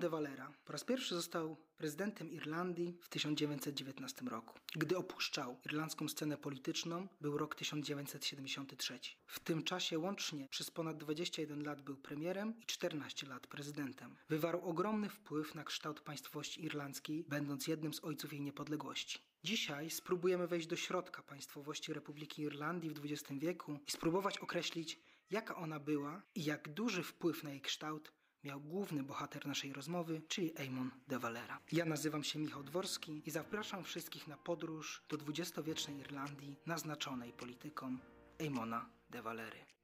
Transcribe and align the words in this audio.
De 0.00 0.08
Valera 0.08 0.52
po 0.64 0.72
raz 0.72 0.84
pierwszy 0.84 1.14
został 1.14 1.56
prezydentem 1.76 2.32
Irlandii 2.32 2.98
w 3.00 3.08
1919 3.08 4.24
roku. 4.24 4.58
Gdy 4.76 4.96
opuszczał 4.96 5.56
irlandzką 5.66 6.08
scenę 6.08 6.36
polityczną, 6.36 7.08
był 7.20 7.38
rok 7.38 7.54
1973. 7.54 8.98
W 9.26 9.40
tym 9.40 9.62
czasie 9.62 9.98
łącznie 9.98 10.48
przez 10.48 10.70
ponad 10.70 10.96
21 10.96 11.64
lat 11.64 11.80
był 11.80 11.96
premierem 11.96 12.60
i 12.60 12.66
14 12.66 13.26
lat 13.26 13.46
prezydentem. 13.46 14.16
Wywarł 14.28 14.60
ogromny 14.60 15.08
wpływ 15.08 15.54
na 15.54 15.64
kształt 15.64 16.00
państwowości 16.00 16.64
irlandzkiej, 16.64 17.24
będąc 17.28 17.66
jednym 17.66 17.94
z 17.94 18.04
ojców 18.04 18.32
jej 18.32 18.42
niepodległości. 18.42 19.18
Dzisiaj 19.44 19.90
spróbujemy 19.90 20.46
wejść 20.46 20.66
do 20.66 20.76
środka 20.76 21.22
państwowości 21.22 21.92
Republiki 21.92 22.42
Irlandii 22.42 22.90
w 22.90 23.04
XX 23.04 23.40
wieku 23.40 23.78
i 23.86 23.90
spróbować 23.90 24.38
określić, 24.38 25.00
jaka 25.30 25.56
ona 25.56 25.80
była 25.80 26.22
i 26.34 26.44
jak 26.44 26.68
duży 26.68 27.02
wpływ 27.02 27.44
na 27.44 27.50
jej 27.50 27.60
kształt 27.60 28.12
miał 28.44 28.60
główny 28.60 29.02
bohater 29.02 29.46
naszej 29.46 29.72
rozmowy, 29.72 30.22
czyli 30.28 30.52
Eamon 30.56 30.90
de 31.08 31.18
Valera. 31.18 31.60
Ja 31.72 31.84
nazywam 31.84 32.24
się 32.24 32.38
Michał 32.38 32.62
Dworski 32.62 33.22
i 33.26 33.30
zapraszam 33.30 33.84
wszystkich 33.84 34.28
na 34.28 34.36
podróż 34.36 35.02
do 35.08 35.16
dwudziestowiecznej 35.16 35.98
Irlandii 35.98 36.56
naznaczonej 36.66 37.32
polityką 37.32 37.98
Eamona 38.38 38.90
de 39.10 39.22
Valery. 39.22 39.79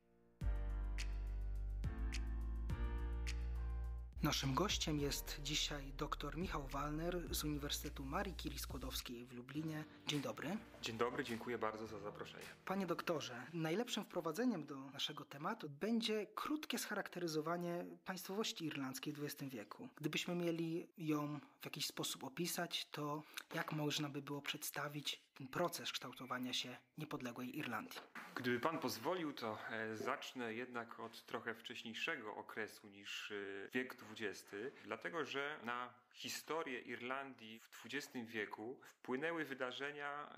Naszym 4.27 4.55
gościem 4.55 5.01
jest 5.01 5.41
dzisiaj 5.43 5.93
dr 5.93 6.37
Michał 6.37 6.67
Walner 6.67 7.35
z 7.35 7.45
Uniwersytetu 7.45 8.05
Marii 8.05 8.35
Curie 8.35 8.59
Skłodowskiej 8.59 9.27
w 9.27 9.33
Lublinie. 9.33 9.85
Dzień 10.07 10.21
dobry. 10.21 10.57
Dzień 10.83 10.99
dobry, 10.99 11.25
dziękuję 11.25 11.59
bardzo 11.59 11.87
za 11.87 11.99
zaproszenie. 11.99 12.45
Panie 12.65 12.87
doktorze, 12.87 13.47
najlepszym 13.53 14.05
wprowadzeniem 14.05 14.67
do 14.67 14.77
naszego 14.77 15.25
tematu 15.25 15.69
będzie 15.69 16.27
krótkie 16.35 16.79
scharakteryzowanie 16.79 17.85
państwowości 18.05 18.65
irlandzkiej 18.65 19.13
w 19.13 19.25
XX 19.25 19.53
wieku. 19.53 19.89
Gdybyśmy 19.97 20.35
mieli 20.35 20.89
ją 20.99 21.41
w 21.61 21.65
jakiś 21.65 21.87
sposób 21.87 22.25
opisać, 22.25 22.87
to 22.91 23.23
jak 23.55 23.73
można 23.73 24.09
by 24.09 24.23
było 24.23 24.43
przedstawić 24.43 25.26
ten 25.39 25.49
proces 25.49 25.93
kształtowania 25.93 26.53
się 26.53 26.77
niepodległej 26.99 27.59
Irlandii? 27.59 28.01
Gdyby 28.35 28.61
pan 28.61 28.79
pozwolił, 28.79 29.33
to 29.33 29.59
e, 29.71 29.97
zacznę 29.97 30.55
jednak 30.55 31.01
od 31.01 31.27
trochę 31.27 31.55
wcześniejszego 31.55 32.35
okresu 32.35 32.89
niż 32.89 33.33
e, 33.33 33.35
wiek 33.73 33.97
XX, 34.11 34.51
dlatego 34.85 35.25
że 35.25 35.61
na 35.65 35.95
historię 36.13 36.81
Irlandii 36.81 37.61
w 37.61 37.87
XX 37.87 38.27
wieku 38.27 38.81
wpłynęły 38.83 39.45
wydarzenia, 39.45 40.37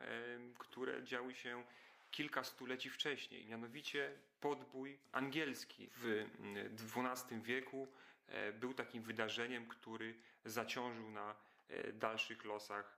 które 0.58 1.04
działy 1.04 1.34
się 1.34 1.64
kilka 2.10 2.44
stuleci 2.44 2.90
wcześniej, 2.90 3.46
mianowicie 3.46 4.12
podbój 4.40 4.98
angielski 5.12 5.88
w 5.96 6.26
XII 6.96 7.40
wieku 7.42 7.88
e, 8.28 8.52
był 8.52 8.74
takim 8.74 9.02
wydarzeniem, 9.02 9.66
który 9.66 10.14
zaciążył 10.44 11.10
na 11.10 11.34
dalszych 11.94 12.44
losach 12.44 12.97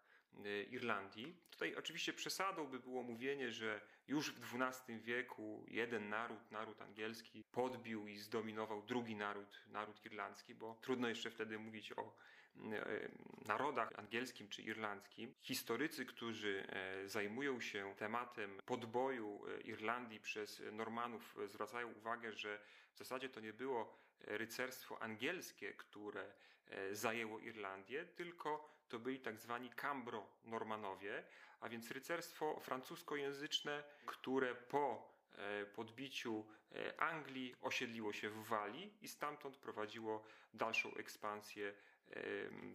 Irlandii. 0.70 1.36
Tutaj 1.50 1.75
oczywiście 1.75 2.12
przesadą 2.12 2.67
by 2.67 2.78
było 2.78 3.03
mówienie, 3.03 3.53
że 3.53 3.81
już 4.09 4.33
w 4.33 4.62
XII 4.62 5.00
wieku 5.00 5.64
jeden 5.69 6.09
naród, 6.09 6.50
naród 6.50 6.83
angielski, 6.83 7.45
podbił 7.45 8.06
i 8.06 8.17
zdominował 8.17 8.83
drugi 8.83 9.17
naród, 9.17 9.64
naród 9.67 10.05
irlandzki, 10.05 10.55
bo 10.55 10.78
trudno 10.81 11.08
jeszcze 11.08 11.31
wtedy 11.31 11.58
mówić 11.58 11.92
o 11.92 12.17
y, 12.56 13.11
narodach 13.47 13.98
angielskim 13.98 14.48
czy 14.48 14.62
irlandzkim. 14.62 15.34
Historycy, 15.41 16.06
którzy 16.06 16.67
e, 16.69 17.08
zajmują 17.08 17.61
się 17.61 17.95
tematem 17.97 18.61
podboju 18.67 19.47
e, 19.47 19.61
Irlandii 19.61 20.20
przez 20.20 20.62
Normanów, 20.73 21.36
zwracają 21.47 21.92
uwagę, 21.92 22.33
że 22.33 22.61
w 22.95 22.98
zasadzie 22.98 23.28
to 23.28 23.41
nie 23.41 23.53
było 23.53 23.98
rycerstwo 24.20 25.03
angielskie, 25.03 25.75
które 25.75 26.33
e, 26.67 26.95
zajęło 26.95 27.39
Irlandię, 27.39 28.05
tylko 28.05 28.80
to 28.91 28.98
byli 28.98 29.20
tak 29.20 29.38
zwani 29.38 29.70
Cambro-Normanowie, 29.70 31.22
a 31.60 31.69
więc 31.69 31.91
rycerstwo 31.91 32.60
francuskojęzyczne, 32.60 33.83
które 34.06 34.55
po 34.55 35.12
e, 35.33 35.67
podbiciu 35.67 36.46
e, 36.73 37.01
Anglii 37.01 37.55
osiedliło 37.61 38.12
się 38.12 38.30
w 38.30 38.45
Walii 38.46 38.95
i 39.02 39.08
stamtąd 39.08 39.56
prowadziło 39.56 40.24
dalszą 40.55 40.95
ekspansję 40.95 41.74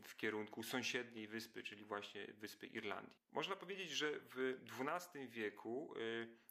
w 0.04 0.16
kierunku 0.18 0.64
sąsiedniej 0.64 1.28
wyspy, 1.28 1.64
czyli 1.64 1.86
właśnie 1.86 2.28
wyspy 2.28 2.68
Irlandii. 2.68 3.18
Można 3.32 3.56
powiedzieć, 3.56 3.90
że 3.90 4.12
w 4.20 4.58
XII 4.80 5.28
wieku 5.28 5.94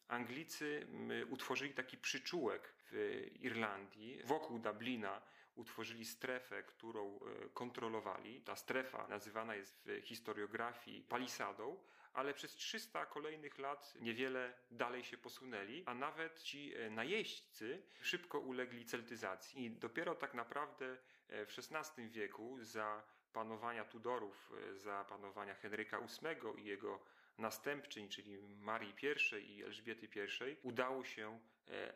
Anglicy 0.08 0.86
utworzyli 1.30 1.74
taki 1.74 1.98
przyczółek 1.98 2.74
w 2.90 3.20
Irlandii. 3.40 4.20
Wokół 4.24 4.58
Dublina 4.58 5.22
utworzyli 5.54 6.04
strefę, 6.04 6.62
którą 6.62 7.20
e, 7.20 7.48
kontrolowali. 7.48 8.40
Ta 8.40 8.56
strefa 8.56 9.08
nazywana 9.08 9.54
jest 9.54 9.82
w 9.86 10.00
historiografii 10.02 11.02
palisadą, 11.02 11.76
ale 12.12 12.34
przez 12.34 12.54
300 12.54 13.06
kolejnych 13.06 13.58
lat 13.58 13.94
niewiele 14.00 14.54
dalej 14.70 15.04
się 15.04 15.18
posunęli, 15.18 15.82
a 15.86 15.94
nawet 15.94 16.42
ci 16.42 16.74
e, 16.74 16.90
najeźdźcy 16.90 17.82
szybko 18.00 18.40
ulegli 18.40 18.84
celtyzacji. 18.84 19.64
I 19.64 19.70
dopiero 19.70 20.14
tak 20.14 20.34
naprawdę 20.34 20.96
e, 21.28 21.46
w 21.46 21.58
XVI 21.58 22.08
wieku 22.08 22.58
za 22.60 23.02
panowania 23.32 23.84
Tudorów, 23.84 24.52
za 24.72 25.04
panowania 25.04 25.54
Henryka 25.54 25.98
VIII 26.00 26.62
i 26.62 26.64
jego 26.64 27.00
następczyń, 27.38 28.08
czyli 28.08 28.38
Marii 28.38 28.94
I 29.02 29.56
i 29.56 29.64
Elżbiety 29.64 30.06
I, 30.06 30.56
udało 30.62 31.04
się 31.04 31.40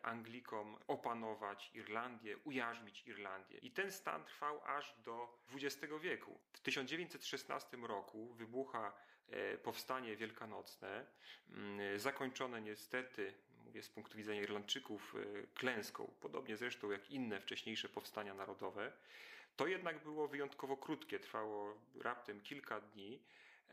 Anglikom 0.03 0.77
opanować 0.87 1.71
Irlandię, 1.75 2.37
ujarzmić 2.45 3.07
Irlandię. 3.07 3.59
I 3.59 3.71
ten 3.71 3.93
stan 3.93 4.25
trwał 4.25 4.61
aż 4.65 4.95
do 5.05 5.39
XX 5.55 5.93
wieku. 6.01 6.39
W 6.53 6.61
1916 6.61 7.77
roku 7.77 8.35
wybucha 8.35 8.93
e, 9.29 9.59
powstanie 9.59 10.17
wielkanocne, 10.17 11.07
mm, 11.51 11.99
zakończone 11.99 12.61
niestety, 12.61 13.35
mówię 13.65 13.83
z 13.83 13.89
punktu 13.89 14.19
widzenia 14.19 14.43
Irlandczyków, 14.43 15.15
e, 15.15 15.47
klęską, 15.47 16.13
podobnie 16.21 16.57
zresztą 16.57 16.91
jak 16.91 17.11
inne 17.11 17.41
wcześniejsze 17.41 17.89
powstania 17.89 18.35
narodowe. 18.35 18.93
To 19.57 19.67
jednak 19.67 20.03
było 20.03 20.29
wyjątkowo 20.29 20.77
krótkie, 20.77 21.21
trwało 21.21 21.81
raptem 22.01 22.41
kilka 22.41 22.81
dni. 22.81 23.23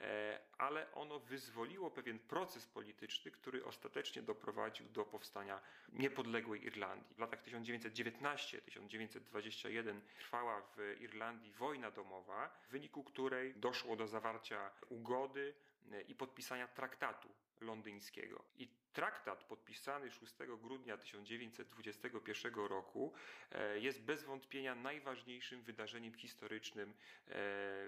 E, 0.02 0.40
ale 0.58 0.92
ono 0.92 1.20
wyzwoliło 1.20 1.92
pewien 1.92 2.20
proces 2.20 2.68
polityczny, 2.68 3.32
który 3.32 3.66
ostatecznie 3.66 4.22
doprowadził 4.22 4.90
do 4.90 5.06
powstania 5.06 5.62
niepodległej 5.94 6.66
Irlandii. 6.66 7.16
W 7.16 7.20
latach 7.20 7.44
1919-1921 7.44 10.00
trwała 10.20 10.62
w 10.62 10.96
Irlandii 11.00 11.52
wojna 11.52 11.92
domowa, 11.92 12.50
w 12.68 12.72
wyniku 12.72 13.04
której 13.04 13.54
doszło 13.56 13.96
do 13.96 14.08
zawarcia 14.08 14.72
ugody 14.90 15.54
e, 15.92 16.02
i 16.02 16.16
podpisania 16.16 16.68
traktatu 16.68 17.30
londyńskiego. 17.62 18.44
I 18.58 18.68
traktat 18.96 19.44
podpisany 19.44 20.12
6 20.12 20.34
grudnia 20.62 20.98
1921 20.98 22.54
roku 22.54 23.14
e, 23.52 23.80
jest 23.80 24.02
bez 24.02 24.24
wątpienia 24.24 24.76
najważniejszym 24.76 25.62
wydarzeniem 25.62 26.14
historycznym 26.14 26.90
e, 26.90 26.94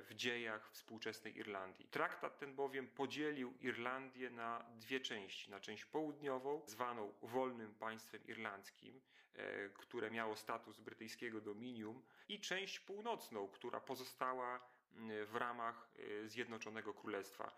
w 0.01 0.09
dziejach 0.15 0.71
współczesnej 0.71 1.37
Irlandii. 1.37 1.87
Traktat 1.87 2.39
ten 2.39 2.55
bowiem 2.55 2.87
podzielił 2.87 3.53
Irlandię 3.61 4.29
na 4.29 4.65
dwie 4.75 4.99
części. 4.99 5.51
Na 5.51 5.59
część 5.59 5.85
południową, 5.85 6.61
zwaną 6.65 7.13
wolnym 7.21 7.75
państwem 7.75 8.27
irlandzkim, 8.27 9.01
e, 9.33 9.69
które 9.69 10.11
miało 10.11 10.35
status 10.35 10.79
brytyjskiego 10.79 11.41
dominium, 11.41 12.03
i 12.29 12.39
część 12.39 12.79
północną, 12.79 13.47
która 13.47 13.79
pozostała 13.79 14.76
w 15.25 15.35
ramach 15.35 15.89
Zjednoczonego 16.25 16.93
Królestwa. 16.93 17.57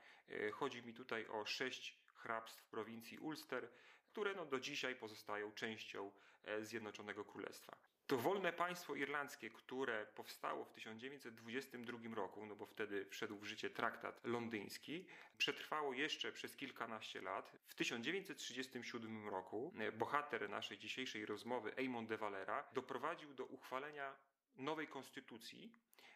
Chodzi 0.51 0.83
mi 0.83 0.93
tutaj 0.93 1.27
o 1.27 1.45
sześć 1.45 1.97
hrabstw 2.15 2.63
prowincji 2.63 3.19
Ulster, 3.19 3.69
które 4.11 4.33
no 4.33 4.45
do 4.45 4.59
dzisiaj 4.59 4.95
pozostają 4.95 5.51
częścią 5.51 6.11
e, 6.43 6.65
Zjednoczonego 6.65 7.25
Królestwa. 7.25 7.77
To 8.07 8.17
wolne 8.17 8.53
państwo 8.53 8.95
irlandzkie, 8.95 9.49
które 9.49 10.05
powstało 10.05 10.65
w 10.65 10.73
1922 10.73 12.15
roku, 12.15 12.45
no 12.45 12.55
bo 12.55 12.65
wtedy 12.65 13.05
wszedł 13.05 13.37
w 13.37 13.45
życie 13.45 13.69
traktat 13.69 14.25
londyński, 14.25 15.05
przetrwało 15.37 15.93
jeszcze 15.93 16.31
przez 16.31 16.55
kilkanaście 16.55 17.21
lat. 17.21 17.51
W 17.67 17.75
1937 17.75 19.29
roku 19.29 19.73
e, 19.79 19.91
bohater 19.91 20.49
naszej 20.49 20.77
dzisiejszej 20.77 21.25
rozmowy, 21.25 21.75
Eamon 21.75 22.07
de 22.07 22.17
Valera, 22.17 22.69
doprowadził 22.73 23.33
do 23.33 23.45
uchwalenia 23.45 24.15
nowej 24.55 24.87
konstytucji, 24.87 25.71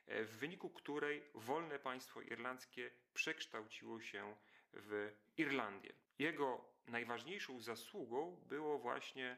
w 0.07 0.38
wyniku 0.39 0.69
której 0.69 1.23
wolne 1.33 1.79
państwo 1.79 2.21
irlandzkie 2.21 2.91
przekształciło 3.13 4.01
się 4.01 4.35
w 4.73 5.11
Irlandię. 5.38 5.94
Jego 6.19 6.73
najważniejszą 6.88 7.59
zasługą 7.59 8.38
było 8.50 8.79
właśnie 8.79 9.38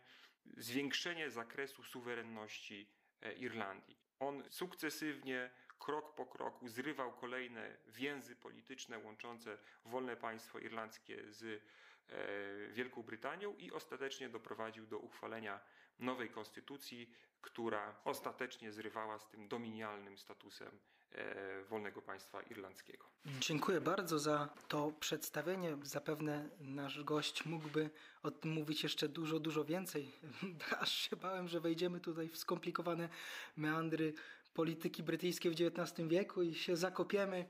zwiększenie 0.58 1.30
zakresu 1.30 1.84
suwerenności 1.84 2.90
e, 3.22 3.34
Irlandii. 3.34 3.98
On 4.20 4.44
sukcesywnie, 4.50 5.50
krok 5.80 6.16
po 6.16 6.26
kroku, 6.26 6.68
zrywał 6.68 7.14
kolejne 7.14 7.78
więzy 7.88 8.36
polityczne 8.36 9.00
łączące 9.00 9.58
wolne 9.86 10.16
państwo 10.16 10.60
irlandzkie 10.60 11.32
z 11.32 11.44
e, 11.44 12.74
Wielką 12.74 13.04
Brytanią 13.04 13.56
i 13.56 13.72
ostatecznie 13.72 14.30
doprowadził 14.30 14.88
do 14.88 15.00
uchwalenia 15.00 15.60
nowej 16.00 16.30
konstytucji, 16.30 17.10
która 17.42 17.96
ostatecznie 18.04 18.72
zrywała 18.72 19.20
z 19.20 19.28
tym 19.28 19.48
dominialnym 19.48 20.18
statusem 20.18 20.80
e, 21.12 21.64
wolnego 21.64 22.02
państwa 22.02 22.42
irlandzkiego. 22.42 23.06
Dziękuję 23.26 23.82
bardzo 23.82 24.20
za 24.20 24.50
to 24.68 24.92
przedstawienie. 25.00 25.78
Zapewne 25.84 26.50
nasz 26.60 27.04
gość 27.04 27.46
mógłby 27.46 27.90
o 28.24 28.32
tym 28.32 28.52
mówić 28.52 28.84
jeszcze 28.84 29.10
dużo, 29.10 29.40
dużo 29.40 29.66
więcej. 29.66 30.12
Aż 30.80 31.10
się 31.10 31.16
bałem, 31.16 31.48
że 31.48 31.60
wejdziemy 31.60 32.00
tutaj 32.00 32.30
w 32.30 32.38
skomplikowane 32.38 33.10
meandry 33.58 34.14
polityki 34.56 35.04
brytyjskiej 35.04 35.52
w 35.52 35.56
XIX 35.62 36.10
wieku 36.10 36.44
i 36.44 36.56
się 36.56 36.78
zakopiemy 36.78 37.46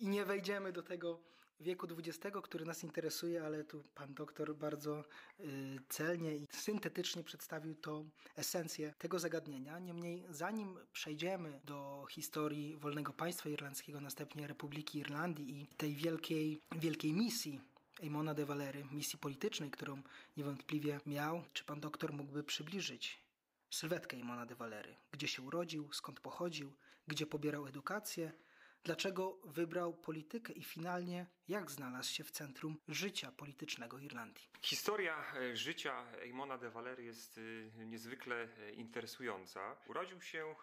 i 0.00 0.08
nie 0.08 0.24
wejdziemy 0.24 0.72
do 0.72 0.82
tego 0.82 1.20
wieku 1.60 1.86
XX, 1.98 2.36
który 2.42 2.64
nas 2.64 2.84
interesuje, 2.84 3.44
ale 3.44 3.64
tu 3.64 3.84
pan 3.94 4.14
doktor 4.14 4.56
bardzo 4.56 5.04
y, 5.40 5.78
celnie 5.88 6.36
i 6.36 6.46
syntetycznie 6.50 7.24
przedstawił 7.24 7.74
to 7.74 8.04
esencję 8.36 8.94
tego 8.98 9.18
zagadnienia. 9.18 9.78
Niemniej, 9.78 10.24
zanim 10.30 10.78
przejdziemy 10.92 11.60
do 11.64 12.06
historii 12.10 12.76
wolnego 12.76 13.12
państwa 13.12 13.48
irlandzkiego, 13.48 14.00
następnie 14.00 14.46
Republiki 14.46 14.98
Irlandii 14.98 15.60
i 15.60 15.66
tej 15.76 15.94
wielkiej, 15.94 16.60
wielkiej 16.76 17.12
misji 17.12 17.60
Eamona 18.02 18.34
de 18.34 18.46
Valery, 18.46 18.84
misji 18.92 19.18
politycznej, 19.18 19.70
którą 19.70 20.02
niewątpliwie 20.36 21.00
miał, 21.06 21.42
czy 21.52 21.64
pan 21.64 21.80
doktor 21.80 22.12
mógłby 22.12 22.44
przybliżyć 22.44 23.22
sylwetkę 23.72 24.16
Eamona 24.16 24.46
de 24.46 24.54
Valery? 24.54 24.96
Gdzie 25.12 25.28
się 25.28 25.42
urodził, 25.42 25.92
skąd 25.92 26.20
pochodził, 26.20 26.72
gdzie 27.06 27.26
pobierał 27.26 27.66
edukację, 27.66 28.32
dlaczego 28.84 29.38
wybrał 29.44 29.94
politykę 29.94 30.52
i 30.52 30.64
finalnie 30.64 31.26
jak 31.48 31.70
znalazł 31.70 32.12
się 32.12 32.24
w 32.24 32.30
centrum 32.30 32.78
życia 32.88 33.32
politycznego 33.32 33.98
Irlandii. 33.98 34.48
Historia 34.62 35.24
e, 35.34 35.56
życia 35.56 36.06
Eamona 36.26 36.58
de 36.58 36.70
Valery 36.70 37.04
jest 37.04 37.38
e, 37.38 37.86
niezwykle 37.86 38.36
e, 38.36 38.70
interesująca. 38.70 39.76
Urodził 39.86 40.20
się 40.20 40.54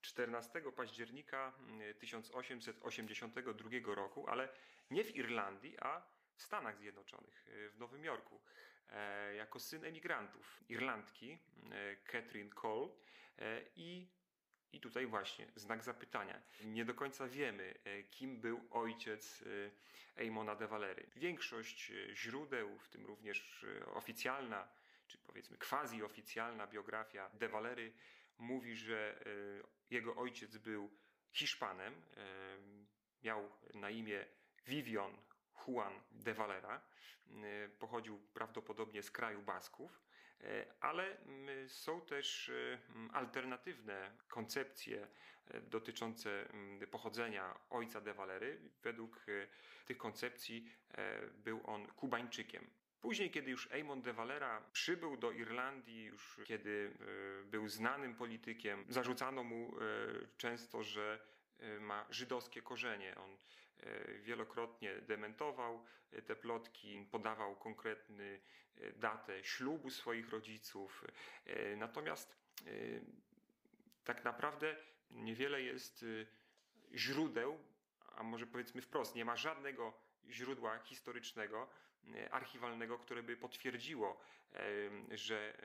14 0.00 0.62
października 0.76 1.52
1882 1.98 3.94
roku, 3.94 4.28
ale 4.28 4.48
nie 4.90 5.04
w 5.04 5.16
Irlandii, 5.16 5.78
a 5.80 6.02
w 6.36 6.42
Stanach 6.42 6.78
Zjednoczonych, 6.78 7.44
w 7.74 7.78
Nowym 7.78 8.04
Jorku, 8.04 8.40
jako 9.36 9.58
syn 9.60 9.84
emigrantów 9.84 10.60
Irlandki, 10.68 11.38
Catherine 12.04 12.50
Cole 12.50 12.88
i 13.76 14.08
i 14.72 14.80
tutaj 14.80 15.06
właśnie 15.06 15.46
znak 15.54 15.82
zapytania. 15.82 16.42
Nie 16.64 16.84
do 16.84 16.94
końca 16.94 17.28
wiemy, 17.28 17.74
e, 17.84 18.02
kim 18.02 18.40
był 18.40 18.60
ojciec 18.70 19.44
e, 20.16 20.22
Eamona 20.22 20.56
de 20.56 20.66
Valery. 20.66 21.10
Większość 21.16 21.90
e, 21.90 22.16
źródeł, 22.16 22.78
w 22.78 22.88
tym 22.88 23.06
również 23.06 23.66
oficjalna, 23.94 24.68
czy 25.06 25.18
powiedzmy 25.18 25.58
quasi-oficjalna 25.58 26.66
biografia 26.66 27.30
de 27.34 27.48
Valery 27.48 27.92
mówi, 28.38 28.76
że 28.76 29.24
jego 29.90 30.16
ojciec 30.16 30.58
był 30.58 30.90
Hiszpanem. 31.32 32.02
Miał 33.22 33.50
na 33.74 33.90
imię 33.90 34.26
Vivian 34.66 35.16
Juan 35.66 36.00
de 36.10 36.34
Valera. 36.34 36.80
Pochodził 37.78 38.18
prawdopodobnie 38.34 39.02
z 39.02 39.10
kraju 39.10 39.42
Basków. 39.42 40.00
E, 40.40 40.66
ale 40.80 41.18
mm, 41.18 41.68
są 41.68 42.00
też 42.00 42.52
alternatywne 43.12 44.10
koncepcje 44.28 45.08
dotyczące 45.62 46.48
pochodzenia 46.90 47.60
ojca 47.70 48.00
de 48.00 48.14
Valery. 48.14 48.60
Według 48.82 49.26
tych 49.86 49.98
koncepcji 49.98 50.72
był 51.44 51.60
on 51.64 51.86
Kubańczykiem. 51.86 52.70
Później, 53.00 53.30
kiedy 53.30 53.50
już 53.50 53.72
Eamon 53.72 54.02
de 54.02 54.12
Valera 54.12 54.62
przybył 54.72 55.16
do 55.16 55.32
Irlandii, 55.32 56.04
już 56.04 56.40
kiedy 56.44 56.92
był 57.44 57.68
znanym 57.68 58.14
politykiem, 58.14 58.84
zarzucano 58.88 59.44
mu 59.44 59.74
często, 60.36 60.82
że 60.82 61.18
ma 61.80 62.06
żydowskie 62.10 62.62
korzenie. 62.62 63.14
On 63.16 63.36
wielokrotnie 64.22 65.00
dementował 65.00 65.84
te 66.26 66.36
plotki, 66.36 67.06
podawał 67.10 67.56
konkretny 67.56 68.40
datę 68.96 69.44
ślubu 69.44 69.90
swoich 69.90 70.30
rodziców. 70.30 71.04
E, 71.46 71.76
natomiast 71.76 72.36
e, 72.66 72.70
tak 74.04 74.24
naprawdę 74.24 74.76
niewiele 75.10 75.62
jest 75.62 76.02
e, 76.02 76.96
źródeł, 76.98 77.58
a 78.16 78.22
może 78.22 78.46
powiedzmy 78.46 78.82
wprost, 78.82 79.14
nie 79.14 79.24
ma 79.24 79.36
żadnego 79.36 79.92
źródła 80.30 80.78
historycznego, 80.78 81.70
archiwalnego, 82.30 82.98
które 82.98 83.22
by 83.22 83.36
potwierdziło, 83.36 84.20
że 85.10 85.56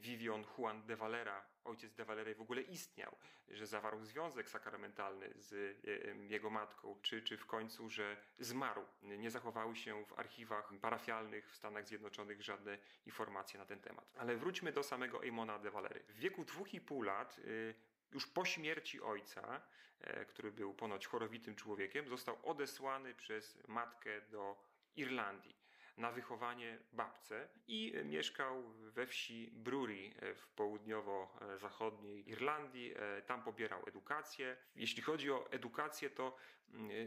Vivian 0.00 0.44
Juan 0.44 0.86
de 0.86 0.96
Valera, 0.96 1.44
ojciec 1.64 1.94
de 1.94 2.04
Valery 2.04 2.34
w 2.34 2.40
ogóle 2.40 2.62
istniał, 2.62 3.16
że 3.48 3.66
zawarł 3.66 4.04
związek 4.04 4.50
sakramentalny 4.50 5.32
z 5.36 5.52
e, 5.52 6.26
jego 6.26 6.50
matką, 6.50 7.00
czy, 7.02 7.22
czy 7.22 7.36
w 7.36 7.46
końcu, 7.46 7.88
że 7.88 8.16
zmarł. 8.38 8.84
Nie 9.02 9.30
zachowały 9.30 9.76
się 9.76 10.04
w 10.04 10.18
archiwach 10.18 10.72
parafialnych 10.80 11.50
w 11.50 11.56
Stanach 11.56 11.86
Zjednoczonych 11.86 12.42
żadne 12.42 12.78
informacje 13.06 13.58
na 13.58 13.66
ten 13.66 13.80
temat. 13.80 14.12
Ale 14.16 14.36
wróćmy 14.36 14.72
do 14.72 14.82
samego 14.82 15.24
Eamona 15.24 15.58
de 15.58 15.70
Valery. 15.70 16.04
W 16.08 16.18
wieku 16.18 16.44
dwóch 16.44 16.74
i 16.74 16.80
pół 16.80 17.02
lat 17.02 17.38
y, 17.38 17.74
już 18.12 18.26
po 18.26 18.44
śmierci 18.44 19.00
ojca, 19.00 19.62
e, 20.00 20.24
który 20.24 20.52
był 20.52 20.74
ponoć 20.74 21.06
chorowitym 21.06 21.56
człowiekiem, 21.56 22.08
został 22.08 22.38
odesłany 22.42 23.14
przez 23.14 23.58
matkę 23.68 24.20
do 24.20 24.56
Irlandii 24.96 25.57
na 25.98 26.12
wychowanie 26.12 26.78
babce 26.92 27.48
i 27.66 27.94
mieszkał 28.04 28.62
we 28.68 29.06
wsi 29.06 29.50
Brury 29.52 30.10
w 30.34 30.48
południowo-zachodniej 30.48 32.28
Irlandii. 32.30 32.94
Tam 33.26 33.42
pobierał 33.42 33.82
edukację. 33.86 34.56
Jeśli 34.76 35.02
chodzi 35.02 35.30
o 35.30 35.50
edukację, 35.50 36.10
to 36.10 36.36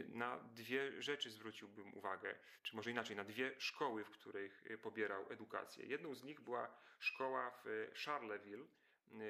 na 0.08 0.38
dwie 0.38 1.02
rzeczy 1.02 1.30
zwróciłbym 1.30 1.94
uwagę, 1.94 2.34
czy 2.62 2.76
może 2.76 2.90
inaczej, 2.90 3.16
na 3.16 3.24
dwie 3.24 3.54
szkoły, 3.58 4.04
w 4.04 4.10
których 4.10 4.64
pobierał 4.82 5.32
edukację. 5.32 5.86
Jedną 5.86 6.14
z 6.14 6.24
nich 6.24 6.40
była 6.40 6.76
szkoła 6.98 7.50
w 7.64 7.90
Charleville 8.04 8.66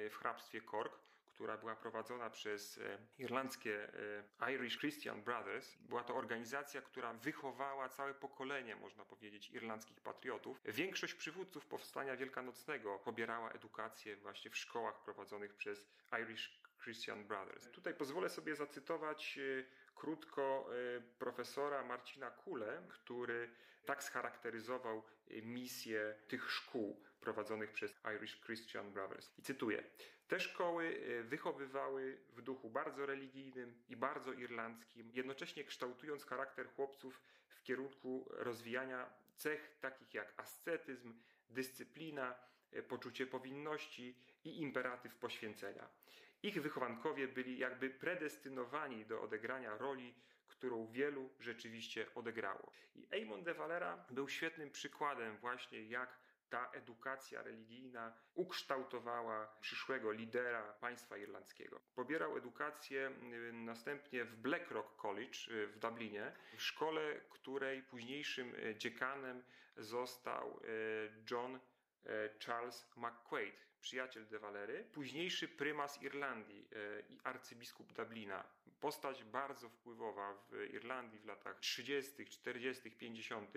w 0.09 0.15
hrabstwie 0.15 0.61
Cork, 0.61 0.99
która 1.33 1.57
była 1.57 1.75
prowadzona 1.75 2.29
przez 2.29 2.77
e, 2.77 2.97
irlandzkie 3.17 3.89
e, 4.39 4.53
Irish 4.53 4.77
Christian 4.77 5.21
Brothers. 5.21 5.75
Była 5.75 6.03
to 6.03 6.15
organizacja, 6.15 6.81
która 6.81 7.13
wychowała 7.13 7.89
całe 7.89 8.13
pokolenie, 8.13 8.75
można 8.75 9.05
powiedzieć, 9.05 9.49
irlandzkich 9.49 10.01
patriotów. 10.01 10.61
Większość 10.65 11.13
przywódców 11.13 11.65
powstania 11.65 12.15
wielkanocnego 12.17 12.99
pobierała 12.99 13.51
edukację 13.51 14.15
właśnie 14.15 14.51
w 14.51 14.57
szkołach 14.57 15.03
prowadzonych 15.03 15.53
przez 15.53 15.87
Irish 16.21 16.59
Christian 16.83 17.27
Brothers. 17.27 17.71
Tutaj 17.71 17.93
pozwolę 17.93 18.29
sobie 18.29 18.55
zacytować 18.55 19.37
e, 19.37 19.63
krótko 19.95 20.69
profesora 21.19 21.83
Marcina 21.83 22.31
Kule, 22.31 22.83
który 22.89 23.49
tak 23.85 24.03
scharakteryzował 24.03 25.03
misję 25.43 26.15
tych 26.27 26.51
szkół 26.51 27.03
prowadzonych 27.19 27.71
przez 27.71 27.95
Irish 28.15 28.41
Christian 28.41 28.91
Brothers. 28.91 29.31
I 29.37 29.41
cytuję: 29.41 29.83
te 30.33 30.39
szkoły 30.39 30.99
e, 31.19 31.23
wychowywały 31.23 32.17
w 32.29 32.41
duchu 32.41 32.69
bardzo 32.69 33.05
religijnym 33.05 33.83
i 33.89 33.95
bardzo 33.95 34.33
irlandzkim, 34.33 35.11
jednocześnie 35.13 35.63
kształtując 35.63 36.25
charakter 36.25 36.67
chłopców 36.67 37.21
w 37.47 37.63
kierunku 37.63 38.29
rozwijania 38.29 39.09
cech 39.35 39.77
takich 39.81 40.13
jak 40.13 40.33
ascetyzm, 40.37 41.13
dyscyplina, 41.49 42.35
e, 42.71 42.83
poczucie 42.83 43.27
powinności 43.27 44.15
i 44.43 44.61
imperatyw 44.61 45.15
poświęcenia. 45.15 45.89
Ich 46.43 46.61
wychowankowie 46.61 47.27
byli 47.27 47.57
jakby 47.57 47.89
predestynowani 47.89 49.05
do 49.05 49.21
odegrania 49.21 49.77
roli, 49.77 50.13
którą 50.47 50.87
wielu 50.87 51.29
rzeczywiście 51.39 52.13
odegrało. 52.15 52.71
I 52.95 53.07
Eamon 53.11 53.43
de 53.43 53.53
Valera 53.53 54.05
był 54.09 54.29
świetnym 54.29 54.71
przykładem 54.71 55.37
właśnie 55.37 55.83
jak 55.83 56.22
ta 56.53 56.69
edukacja 56.73 57.41
religijna 57.41 58.13
ukształtowała 58.33 59.57
przyszłego 59.61 60.11
lidera 60.11 60.73
państwa 60.73 61.17
irlandzkiego. 61.17 61.79
Pobierał 61.95 62.37
edukację 62.37 63.11
y, 63.49 63.53
następnie 63.53 64.25
w 64.25 64.35
Blackrock 64.35 64.95
College 64.95 65.37
y, 65.51 65.67
w 65.67 65.79
Dublinie, 65.79 66.31
w 66.57 66.61
szkole, 66.61 67.21
której 67.29 67.83
późniejszym 67.83 68.55
y, 68.55 68.75
dziekanem 68.77 69.43
został 69.77 70.59
John 71.31 71.59
Charles 72.45 72.87
McQuaid, 72.97 73.67
przyjaciel 73.81 74.27
de 74.27 74.39
Valery, 74.39 74.83
późniejszy 74.93 75.47
prymas 75.47 76.01
Irlandii 76.01 76.69
i 77.09 77.19
arcybiskup 77.23 77.93
Dublina. 77.93 78.43
Postać 78.83 79.23
bardzo 79.23 79.69
wpływowa 79.69 80.33
w 80.33 80.73
Irlandii 80.73 81.19
w 81.19 81.25
latach 81.25 81.59
30., 81.59 82.25
40., 82.25 82.91
50. 82.91 83.53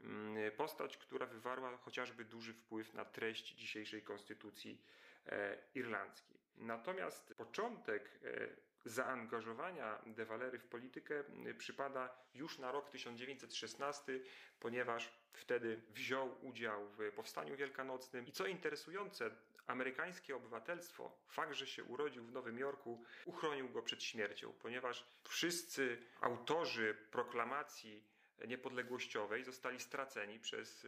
Mm, 0.00 0.52
postać, 0.52 0.96
która 0.96 1.26
wywarła 1.26 1.76
chociażby 1.76 2.24
duży 2.24 2.54
wpływ 2.54 2.94
na 2.94 3.04
treść 3.04 3.54
dzisiejszej 3.54 4.02
konstytucji 4.02 4.78
e, 5.26 5.58
irlandzkiej. 5.74 6.36
Natomiast 6.56 7.34
początek 7.34 8.10
e, 8.24 8.48
zaangażowania 8.84 10.02
De 10.06 10.24
Valery 10.24 10.58
w 10.58 10.66
politykę 10.66 11.24
przypada 11.58 12.16
już 12.34 12.58
na 12.58 12.72
rok 12.72 12.90
1916, 12.90 14.20
ponieważ 14.60 15.12
wtedy 15.32 15.80
wziął 15.90 16.46
udział 16.46 16.88
w 16.88 17.12
powstaniu 17.16 17.56
wielkanocnym 17.56 18.26
i 18.26 18.32
co 18.32 18.46
interesujące, 18.46 19.30
amerykańskie 19.72 20.36
obywatelstwo, 20.36 21.18
fakt, 21.28 21.54
że 21.54 21.66
się 21.66 21.84
urodził 21.84 22.24
w 22.24 22.32
Nowym 22.32 22.58
Jorku, 22.58 23.04
uchronił 23.24 23.68
go 23.68 23.82
przed 23.82 24.02
śmiercią, 24.02 24.52
ponieważ 24.52 25.06
wszyscy 25.24 26.02
autorzy 26.20 26.96
proklamacji 27.10 28.04
niepodległościowej 28.48 29.44
zostali 29.44 29.80
straceni 29.80 30.40
przez 30.40 30.86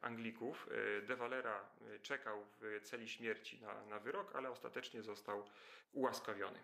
Anglików. 0.00 0.68
De 1.06 1.16
Valera 1.16 1.68
czekał 2.02 2.46
w 2.60 2.80
celi 2.82 3.08
śmierci 3.08 3.60
na, 3.60 3.84
na 3.84 3.98
wyrok, 3.98 4.36
ale 4.36 4.50
ostatecznie 4.50 5.02
został 5.02 5.48
ułaskawiony. 5.92 6.58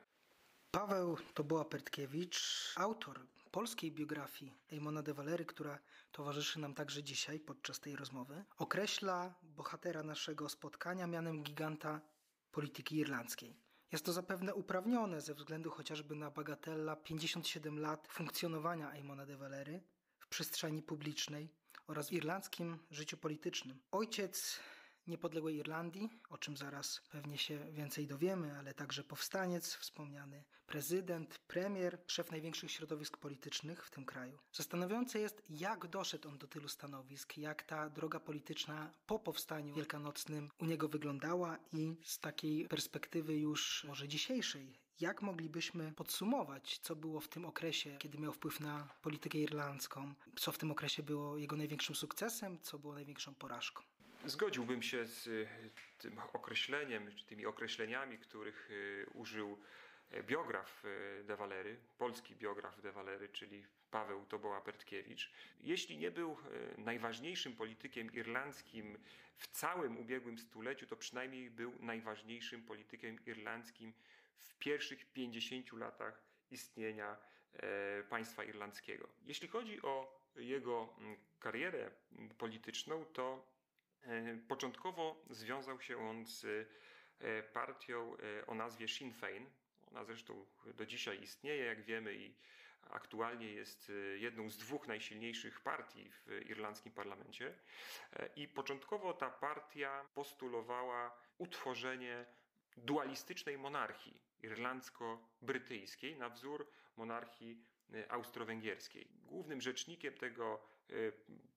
Paweł 0.70 1.16
Toboła-Pertkiewicz, 1.34 2.72
autor 2.76 3.20
polskiej 3.54 3.92
biografii 3.92 4.52
Eamona 4.72 5.02
de 5.02 5.14
Valery, 5.14 5.44
która 5.44 5.78
towarzyszy 6.12 6.60
nam 6.60 6.74
także 6.74 7.02
dzisiaj 7.02 7.40
podczas 7.40 7.80
tej 7.80 7.96
rozmowy, 7.96 8.44
określa 8.56 9.34
bohatera 9.42 10.02
naszego 10.02 10.48
spotkania 10.48 11.06
mianem 11.06 11.42
giganta 11.42 12.00
polityki 12.50 12.96
irlandzkiej. 12.96 13.56
Jest 13.92 14.04
to 14.04 14.12
zapewne 14.12 14.54
uprawnione 14.54 15.20
ze 15.20 15.34
względu 15.34 15.70
chociażby 15.70 16.14
na 16.14 16.30
bagatella 16.30 16.96
57 16.96 17.78
lat 17.78 18.08
funkcjonowania 18.08 18.92
Eamona 18.92 19.26
de 19.26 19.36
Valery 19.36 19.82
w 20.18 20.28
przestrzeni 20.28 20.82
publicznej 20.82 21.48
oraz 21.86 22.08
w 22.08 22.12
irlandzkim 22.12 22.78
życiu 22.90 23.16
politycznym. 23.16 23.82
Ojciec 23.90 24.60
niepodległej 25.06 25.56
Irlandii, 25.56 26.10
o 26.30 26.38
czym 26.38 26.56
zaraz 26.56 27.00
pewnie 27.10 27.38
się 27.38 27.58
więcej 27.72 28.06
dowiemy, 28.06 28.58
ale 28.58 28.74
także 28.74 29.04
powstaniec, 29.04 29.74
wspomniany 29.74 30.44
prezydent, 30.66 31.38
premier, 31.38 31.98
szef 32.06 32.30
największych 32.30 32.70
środowisk 32.70 33.16
politycznych 33.16 33.86
w 33.86 33.90
tym 33.90 34.04
kraju. 34.04 34.38
Zastanawiające 34.52 35.18
jest, 35.18 35.42
jak 35.50 35.86
doszedł 35.86 36.28
on 36.28 36.38
do 36.38 36.46
tylu 36.46 36.68
stanowisk, 36.68 37.36
jak 37.36 37.62
ta 37.62 37.90
droga 37.90 38.20
polityczna 38.20 38.90
po 39.06 39.18
powstaniu 39.18 39.74
wielkanocnym 39.74 40.50
u 40.58 40.64
niego 40.64 40.88
wyglądała 40.88 41.58
i 41.72 41.96
z 42.04 42.18
takiej 42.18 42.68
perspektywy 42.68 43.36
już 43.36 43.84
może 43.88 44.08
dzisiejszej, 44.08 44.78
jak 45.00 45.22
moglibyśmy 45.22 45.92
podsumować, 45.92 46.78
co 46.78 46.96
było 46.96 47.20
w 47.20 47.28
tym 47.28 47.44
okresie, 47.44 47.96
kiedy 47.98 48.18
miał 48.18 48.32
wpływ 48.32 48.60
na 48.60 48.88
politykę 49.02 49.38
irlandzką, 49.38 50.14
co 50.36 50.52
w 50.52 50.58
tym 50.58 50.70
okresie 50.70 51.02
było 51.02 51.36
jego 51.36 51.56
największym 51.56 51.94
sukcesem, 51.94 52.58
co 52.62 52.78
było 52.78 52.94
największą 52.94 53.34
porażką? 53.34 53.82
Zgodziłbym 54.26 54.82
się 54.82 55.06
z 55.06 55.26
y, 55.26 55.48
tym 55.98 56.18
określeniem, 56.32 57.16
czy 57.16 57.26
tymi 57.26 57.46
określeniami, 57.46 58.18
których 58.18 58.70
y, 58.70 59.06
użył 59.14 59.58
e, 60.10 60.22
biograf 60.22 60.84
y, 60.84 61.24
De 61.24 61.36
Valery, 61.36 61.76
polski 61.98 62.36
biograf 62.36 62.80
De 62.80 62.92
Valery, 62.92 63.28
czyli 63.28 63.66
Paweł 63.90 64.26
Toboła-Pertkiewicz. 64.26 65.32
Jeśli 65.60 65.98
nie 65.98 66.10
był 66.10 66.36
najważniejszym 66.78 67.56
politykiem 67.56 68.12
irlandzkim 68.12 68.98
w 69.36 69.46
całym 69.46 69.98
ubiegłym 69.98 70.38
stuleciu, 70.38 70.86
to 70.86 70.96
przynajmniej 70.96 71.50
był 71.50 71.72
najważniejszym 71.80 72.62
politykiem 72.62 73.18
irlandzkim 73.26 73.92
w 74.38 74.54
pierwszych 74.58 75.12
50 75.12 75.72
latach 75.72 76.22
istnienia 76.50 77.16
e, 77.52 78.02
państwa 78.02 78.44
irlandzkiego. 78.44 79.08
Jeśli 79.22 79.48
chodzi 79.48 79.82
o 79.82 80.20
jego 80.36 80.94
mm, 80.98 81.16
karierę 81.40 81.90
polityczną, 82.38 83.04
to 83.04 83.53
E, 83.53 83.53
początkowo 84.48 85.24
związał 85.30 85.80
się 85.80 85.98
on 85.98 86.26
z 86.26 86.44
e, 87.20 87.42
partią 87.42 88.16
e, 88.16 88.46
o 88.46 88.54
nazwie 88.54 88.88
Sinn 88.88 89.12
Féin. 89.12 89.46
Ona 89.90 90.04
zresztą 90.04 90.46
do 90.74 90.86
dzisiaj 90.86 91.22
istnieje, 91.22 91.64
jak 91.64 91.82
wiemy, 91.82 92.14
i 92.14 92.34
aktualnie 92.90 93.52
jest 93.52 93.92
jedną 94.16 94.50
z 94.50 94.58
dwóch 94.58 94.88
najsilniejszych 94.88 95.60
partii 95.60 96.10
w 96.10 96.40
irlandzkim 96.50 96.92
parlamencie. 96.92 97.54
I 98.36 98.48
początkowo 98.48 99.12
ta 99.12 99.30
partia 99.30 100.04
postulowała 100.14 101.18
utworzenie 101.38 102.26
dualistycznej 102.76 103.58
monarchii 103.58 104.20
irlandzko-brytyjskiej 104.42 106.16
na 106.16 106.28
wzór 106.28 106.70
monarchii 106.96 107.64
austro-węgierskiej. 108.08 109.08
Głównym 109.22 109.60
rzecznikiem 109.60 110.14
tego 110.14 110.62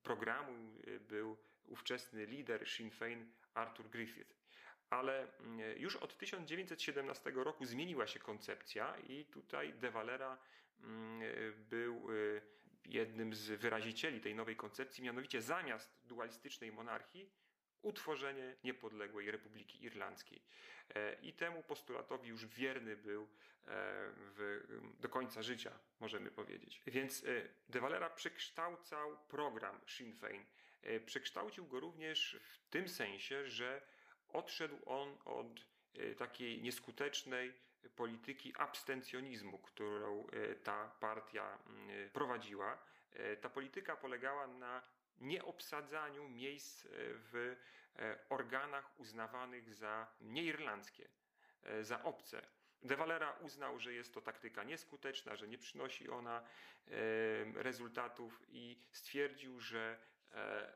programu 0.04 0.74
był 1.00 1.38
ówczesny 1.68 2.26
lider 2.26 2.70
Sinn 2.70 2.90
Féin 2.90 3.26
Arthur 3.54 3.90
Griffith. 3.90 4.36
Ale 4.90 5.28
mm, 5.40 5.78
już 5.78 5.96
od 5.96 6.18
1917 6.18 7.32
roku 7.32 7.66
zmieniła 7.66 8.08
się 8.08 8.20
koncepcja 8.20 8.98
i 8.98 9.26
tutaj 9.26 9.74
De 9.74 9.92
Valera 9.92 10.38
mm, 10.80 11.22
był 11.70 12.12
y, 12.12 12.42
jednym 12.86 13.34
z 13.34 13.50
wyrazicieli 13.50 14.22
tej 14.22 14.36
nowej 14.36 14.56
koncepcji, 14.56 15.04
mianowicie 15.04 15.42
zamiast 15.42 15.98
dualistycznej 16.06 16.72
monarchii 16.72 17.30
utworzenie 17.82 18.56
niepodległej 18.64 19.32
Republiki 19.32 19.84
Irlandzkiej. 19.84 20.42
E, 20.96 21.14
I 21.22 21.34
temu 21.34 21.64
postulatowi 21.64 22.30
już 22.30 22.46
wierny 22.46 22.98
był 22.98 23.24
e, 23.24 23.28
w, 24.36 24.64
do 25.00 25.10
końca 25.10 25.42
życia, 25.42 25.80
możemy 26.00 26.32
powiedzieć. 26.32 26.82
Więc 26.88 27.24
e, 27.24 27.28
De 27.70 27.80
Valera 27.80 28.10
przekształcał 28.10 29.18
program 29.28 29.80
Sinn 29.88 30.14
Féin 30.14 30.42
E, 30.42 30.67
przekształcił 31.06 31.68
go 31.68 31.80
również 31.80 32.40
w 32.44 32.70
tym 32.70 32.90
sensie, 32.90 33.48
że 33.48 33.82
odszedł 34.30 34.78
on 34.86 35.18
od 35.26 35.48
e, 35.96 36.16
takiej 36.16 36.62
nieskutecznej 36.62 37.54
polityki 37.96 38.54
abstencjonizmu, 38.58 39.58
którą 39.58 40.28
e, 40.28 40.56
ta 40.56 40.88
partia 41.00 41.58
mm, 41.68 42.10
prowadziła. 42.10 42.78
Ta 43.42 43.50
polityka 43.50 43.96
polegała 43.96 44.48
na 44.48 44.82
nieobsadzaniu 45.18 46.30
miejsc 46.30 46.88
w 46.92 47.56
organach 48.30 49.00
uznawanych 49.00 49.74
za 49.74 50.08
nieirlandzkie, 50.22 51.08
za 51.82 52.04
obce. 52.04 52.42
De 52.84 52.96
Valera 52.96 53.32
uznał, 53.32 53.80
że 53.80 53.94
jest 53.94 54.14
to 54.14 54.22
taktyka 54.22 54.64
nieskuteczna, 54.64 55.36
że 55.36 55.48
nie 55.48 55.58
przynosi 55.58 56.10
ona 56.10 56.44
rezultatów 57.56 58.44
i 58.50 58.78
stwierdził, 58.92 59.60
że 59.60 59.98
E, 59.98 60.17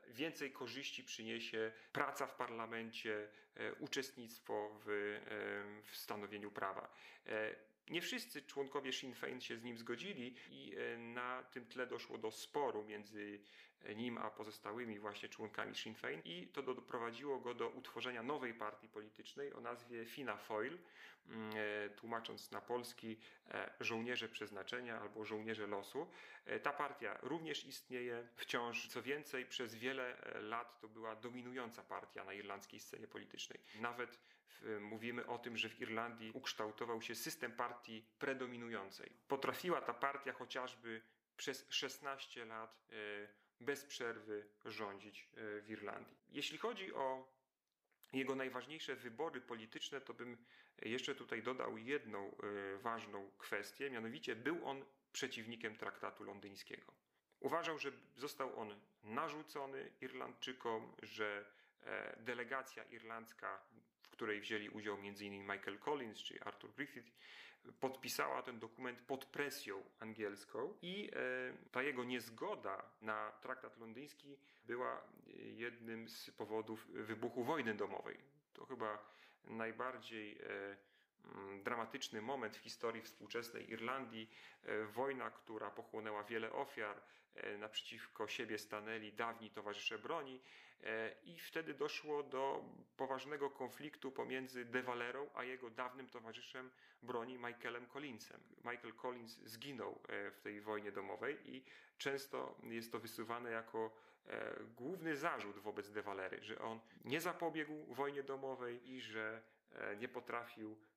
więcej 0.08 0.52
korzyści 0.52 1.04
przyniesie 1.04 1.72
praca 1.92 2.28
w 2.28 2.36
parlamencie, 2.36 3.30
e, 3.56 3.74
uczestnictwo 3.74 4.80
w, 4.86 4.90
e, 4.90 5.84
w 5.84 5.98
stanowieniu 5.98 6.52
prawa. 6.52 6.94
Nie 7.90 8.02
wszyscy 8.02 8.42
członkowie 8.42 8.94
Sinn 8.94 9.14
Féin 9.14 9.40
się 9.42 9.58
z 9.58 9.64
nim 9.64 9.78
zgodzili 9.78 10.36
i 10.50 10.74
na 10.98 11.44
tym 11.44 11.66
tle 11.66 11.88
doszło 11.88 12.18
do 12.18 12.32
sporu 12.32 12.84
między 12.84 13.40
nim 13.96 14.18
a 14.18 14.30
pozostałymi 14.30 15.00
właśnie 15.00 15.30
członkami 15.30 15.76
Sinn 15.76 15.96
Féin 15.96 16.22
i 16.26 16.48
to 16.48 16.62
doprowadziło 16.62 17.40
go 17.40 17.54
do 17.54 17.70
utworzenia 17.70 18.24
nowej 18.24 18.54
partii 18.54 18.90
politycznej 18.90 19.54
o 19.54 19.62
nazwie 19.62 20.06
Fina 20.06 20.38
Foil, 20.38 20.78
mm, 21.28 21.52
e, 21.56 21.90
tłumacząc 21.90 22.52
na 22.52 22.62
polski 22.62 23.18
e, 23.48 23.74
żołnierze 23.80 24.30
przeznaczenia 24.30 25.02
albo 25.02 25.26
żołnierze 25.26 25.68
losu. 25.68 26.08
E, 26.46 26.60
ta 26.60 26.74
partia 26.74 27.18
również 27.22 27.66
istnieje 27.66 28.28
wciąż. 28.36 28.88
Co 28.88 29.02
więcej, 29.02 29.46
przez 29.46 29.76
wiele 29.76 30.18
lat 30.42 30.80
to 30.80 30.88
była 30.88 31.16
dominująca 31.16 31.84
partia 31.84 32.24
na 32.24 32.34
irlandzkiej 32.34 32.80
scenie 32.80 33.08
politycznej. 33.08 33.60
Nawet 33.80 34.20
mówimy 34.82 35.28
o 35.28 35.38
tym, 35.38 35.58
że 35.58 35.70
w 35.70 35.82
Irlandii 35.82 36.32
ukształtował 36.34 37.02
się 37.02 37.16
system 37.16 37.52
partii 37.52 38.06
predominującej. 38.20 39.14
Potrafiła 39.28 39.82
ta 39.82 39.94
partia 39.94 40.34
chociażby 40.34 41.02
przez 41.38 41.66
16 41.70 42.46
lat 42.46 42.88
bez 43.62 43.86
przerwy 43.86 44.48
rządzić 44.66 45.22
e, 45.22 45.62
w 45.62 45.70
Irlandii. 45.70 46.18
Jeśli 46.30 46.58
chodzi 46.58 46.94
o 46.94 47.28
jego 48.14 48.36
najważniejsze 48.36 48.96
wybory 48.96 49.42
polityczne, 49.42 50.02
to 50.02 50.14
bym 50.14 50.38
jeszcze 50.82 51.16
tutaj 51.16 51.44
dodał 51.44 51.78
jedną 51.78 52.32
e, 52.32 52.78
ważną 52.78 53.32
kwestię, 53.38 53.90
mianowicie 53.90 54.36
był 54.36 54.66
on 54.66 54.86
przeciwnikiem 55.14 55.78
traktatu 55.78 56.24
londyńskiego. 56.24 56.94
Uważał, 57.40 57.80
że 57.80 57.92
został 58.16 58.60
on 58.60 58.80
narzucony 59.04 59.92
Irlandczykom, 60.02 60.96
że 61.02 61.46
e, 61.84 62.16
delegacja 62.20 62.84
irlandzka, 62.84 63.62
w 64.02 64.10
której 64.10 64.42
wzięli 64.42 64.70
udział 64.70 64.96
m.in. 64.96 65.42
Michael 65.42 65.80
Collins 65.80 66.18
czy 66.18 66.42
Arthur 66.44 66.74
Griffith, 66.74 67.12
podpisała 67.80 68.42
ten 68.42 68.60
dokument 68.60 69.02
pod 69.02 69.26
presją 69.26 69.84
angielską 70.00 70.74
i 70.82 71.10
e, 71.14 71.18
ta 71.72 71.84
jego 71.84 72.04
niezgoda 72.04 72.86
na 73.02 73.32
traktat 73.32 73.78
londyński 73.78 74.38
była 74.66 74.98
e, 74.98 75.02
jednym 75.38 76.10
z 76.10 76.32
powodów 76.32 76.88
wybuchu 76.88 77.44
wojny 77.44 77.74
domowej. 77.74 78.18
To 78.54 78.66
chyba 78.66 79.06
najbardziej 79.46 80.38
e, 80.38 80.78
dramatyczny 81.82 82.22
moment 82.22 82.58
w 82.58 82.60
historii 82.60 83.02
współczesnej 83.02 83.72
Irlandii. 83.72 84.30
Wojna, 84.94 85.32
która 85.32 85.72
pochłonęła 85.72 86.24
wiele 86.24 86.52
ofiar, 86.52 87.02
naprzeciwko 87.60 88.28
siebie 88.28 88.58
stanęli 88.58 89.14
dawni 89.14 89.50
towarzysze 89.50 90.00
broni 90.00 90.42
i 91.24 91.40
wtedy 91.40 91.74
doszło 91.74 92.24
do 92.24 92.66
poważnego 92.98 93.50
konfliktu 93.50 94.12
pomiędzy 94.12 94.66
De 94.66 94.84
Valerą 94.84 95.30
a 95.34 95.44
jego 95.44 95.70
dawnym 95.70 96.08
towarzyszem 96.08 96.72
broni 97.02 97.38
Michaelem 97.38 97.88
Collinsem. 97.88 98.42
Michael 98.58 98.94
Collins 98.94 99.38
zginął 99.46 100.00
w 100.10 100.40
tej 100.44 100.62
wojnie 100.62 100.92
domowej 100.92 101.56
i 101.56 101.64
często 101.98 102.56
jest 102.64 102.92
to 102.92 103.00
wysuwane 103.00 103.52
jako 103.52 103.92
e, 104.28 104.56
główny 104.76 105.16
zarzut 105.16 105.60
wobec 105.60 105.92
De 105.92 106.02
Valery, 106.02 106.44
że 106.44 106.60
on 106.60 106.80
nie 107.06 107.22
zapobiegł 107.22 107.94
wojnie 107.94 108.24
domowej 108.24 108.92
i 108.92 109.02
że 109.02 109.42
e, 109.72 109.96
nie 109.96 110.08
potrafił 110.08 110.72
e, 110.72 110.91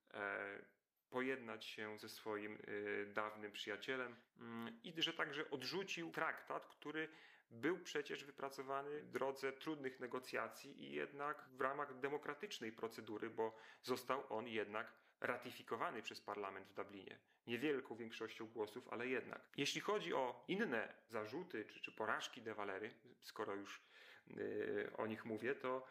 pojednać 1.10 1.64
się 1.64 1.98
ze 1.98 2.08
swoim 2.08 2.58
dawnym 3.06 3.52
przyjacielem 3.52 4.16
mm, 4.40 4.82
i 4.82 5.02
że 5.02 5.12
także 5.12 5.50
odrzucił 5.50 6.10
traktat, 6.10 6.66
który 6.66 7.08
był 7.50 7.78
przecież 7.78 8.24
wypracowany 8.24 9.02
w 9.02 9.10
drodze 9.10 9.52
trudnych 9.52 10.00
negocjacji 10.00 10.84
i 10.84 10.92
jednak 10.92 11.48
w 11.52 11.60
ramach 11.60 12.00
demokratycznej 12.00 12.72
procedury, 12.72 13.30
bo 13.30 13.56
został 13.82 14.24
on 14.28 14.48
jednak 14.48 14.92
ratyfikowany 15.20 16.02
przez 16.02 16.20
parlament 16.20 16.68
w 16.68 16.74
Dublinie. 16.74 17.18
Niewielką 17.46 17.96
większością 17.96 18.46
głosów, 18.46 18.88
ale 18.88 19.08
jednak. 19.08 19.40
Jeśli 19.56 19.80
chodzi 19.80 20.14
o 20.14 20.44
inne 20.48 20.94
zarzuty 21.08 21.64
czy, 21.64 21.80
czy 21.80 21.92
porażki 21.92 22.42
De 22.42 22.54
Valery, 22.54 22.94
skoro 23.22 23.54
już 23.54 23.82
yy, 24.26 24.90
o 24.96 25.06
nich 25.06 25.24
mówię, 25.24 25.54
to 25.54 25.86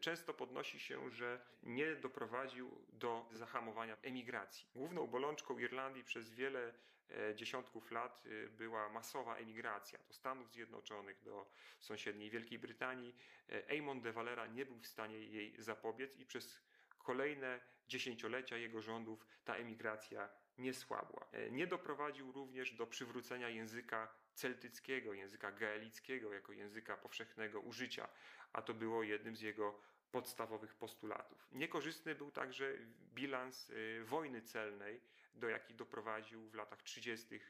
często 0.00 0.34
podnosi 0.34 0.80
się, 0.80 1.10
że 1.10 1.40
nie 1.62 1.96
doprowadził 1.96 2.70
do 2.92 3.28
zahamowania 3.32 3.96
emigracji. 4.02 4.66
Główną 4.74 5.06
bolączką 5.06 5.58
Irlandii 5.58 6.04
przez 6.04 6.30
wiele 6.30 6.74
yy, 7.08 7.34
dziesiątków 7.34 7.90
lat 7.90 8.22
y, 8.26 8.48
była 8.50 8.88
masowa 8.88 9.36
emigracja 9.36 9.98
do 10.08 10.14
Stanów 10.14 10.52
Zjednoczonych, 10.52 11.22
do 11.22 11.50
sąsiedniej 11.80 12.30
Wielkiej 12.30 12.58
Brytanii. 12.58 13.14
Eamon 13.48 14.00
de 14.00 14.12
Valera 14.12 14.46
nie 14.46 14.66
był 14.66 14.78
w 14.78 14.86
stanie 14.86 15.18
jej 15.18 15.62
zapobiec 15.62 16.16
i 16.16 16.26
przez 16.26 16.60
kolejne 16.98 17.60
dziesięciolecia 17.88 18.56
jego 18.56 18.82
rządów 18.82 19.26
ta 19.44 19.54
emigracja 19.54 20.28
nie 20.58 20.74
słabła. 20.74 21.26
E, 21.32 21.50
nie 21.50 21.66
doprowadził 21.66 22.32
również 22.32 22.72
do 22.72 22.86
przywrócenia 22.86 23.48
języka 23.48 24.08
celtyckiego, 24.38 25.12
języka 25.12 25.52
gaelickiego 25.52 26.34
jako 26.34 26.52
języka 26.52 26.96
powszechnego 26.96 27.60
użycia, 27.60 28.08
a 28.52 28.62
to 28.62 28.74
było 28.74 29.02
jednym 29.02 29.36
z 29.36 29.40
jego 29.40 29.80
podstawowych 30.10 30.74
postulatów. 30.74 31.48
Niekorzystny 31.52 32.14
był 32.14 32.30
także 32.30 32.74
bilans 33.14 33.70
e, 33.70 34.04
wojny 34.04 34.42
celnej, 34.42 35.00
do 35.34 35.48
jakiej 35.48 35.76
doprowadził 35.76 36.48
w 36.48 36.54
latach 36.54 36.82
30. 36.82 37.40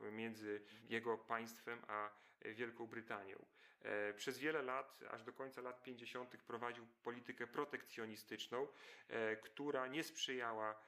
E, 0.00 0.10
między 0.10 0.62
jego 0.88 1.18
państwem 1.18 1.82
a 1.88 2.10
Wielką 2.40 2.86
Brytanią. 2.86 3.46
E, 3.82 4.14
przez 4.14 4.38
wiele 4.38 4.62
lat, 4.62 5.00
aż 5.10 5.22
do 5.22 5.32
końca 5.32 5.60
lat 5.60 5.82
50., 5.82 6.36
prowadził 6.36 6.86
politykę 7.02 7.46
protekcjonistyczną, 7.46 8.68
e, 9.08 9.36
która 9.36 9.86
nie 9.86 10.04
sprzyjała 10.04 10.80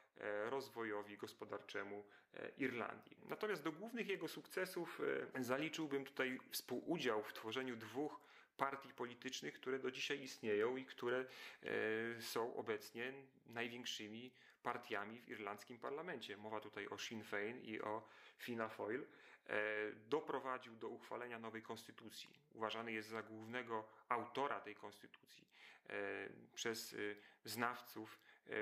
rozwojowi 0.45 1.17
gospodarczemu 1.17 2.05
Irlandii. 2.59 3.17
Natomiast 3.29 3.63
do 3.63 3.73
głównych 3.73 4.09
jego 4.09 4.29
sukcesów 4.29 5.01
zaliczyłbym 5.41 6.05
tutaj 6.05 6.39
współudział 6.51 7.23
w 7.23 7.33
tworzeniu 7.33 7.77
dwóch 7.77 8.21
partii 8.57 8.93
politycznych, 8.93 9.55
które 9.55 9.79
do 9.79 9.91
dzisiaj 9.91 10.23
istnieją 10.23 10.77
i 10.77 10.85
które 10.85 11.25
są 12.21 12.57
obecnie 12.57 13.13
największymi 13.47 14.31
partiami 14.63 15.21
w 15.21 15.29
irlandzkim 15.29 15.79
parlamencie. 15.79 16.37
Mowa 16.37 16.61
tutaj 16.61 16.89
o 16.89 16.99
Sinn 16.99 17.23
Féin 17.23 17.65
i 17.65 17.81
o 17.81 18.09
Fianna 18.39 18.69
Fáil. 18.69 19.07
E, 19.47 19.93
doprowadził 20.09 20.77
do 20.77 20.89
uchwalenia 20.89 21.39
nowej 21.39 21.63
konstytucji. 21.63 22.31
Uważany 22.55 22.93
jest 22.93 23.09
za 23.09 23.23
głównego 23.23 23.89
autora 24.09 24.61
tej 24.61 24.75
konstytucji 24.75 25.47
e, 25.89 26.29
przez 26.55 26.93
e, 26.93 26.97
znawców, 27.45 28.19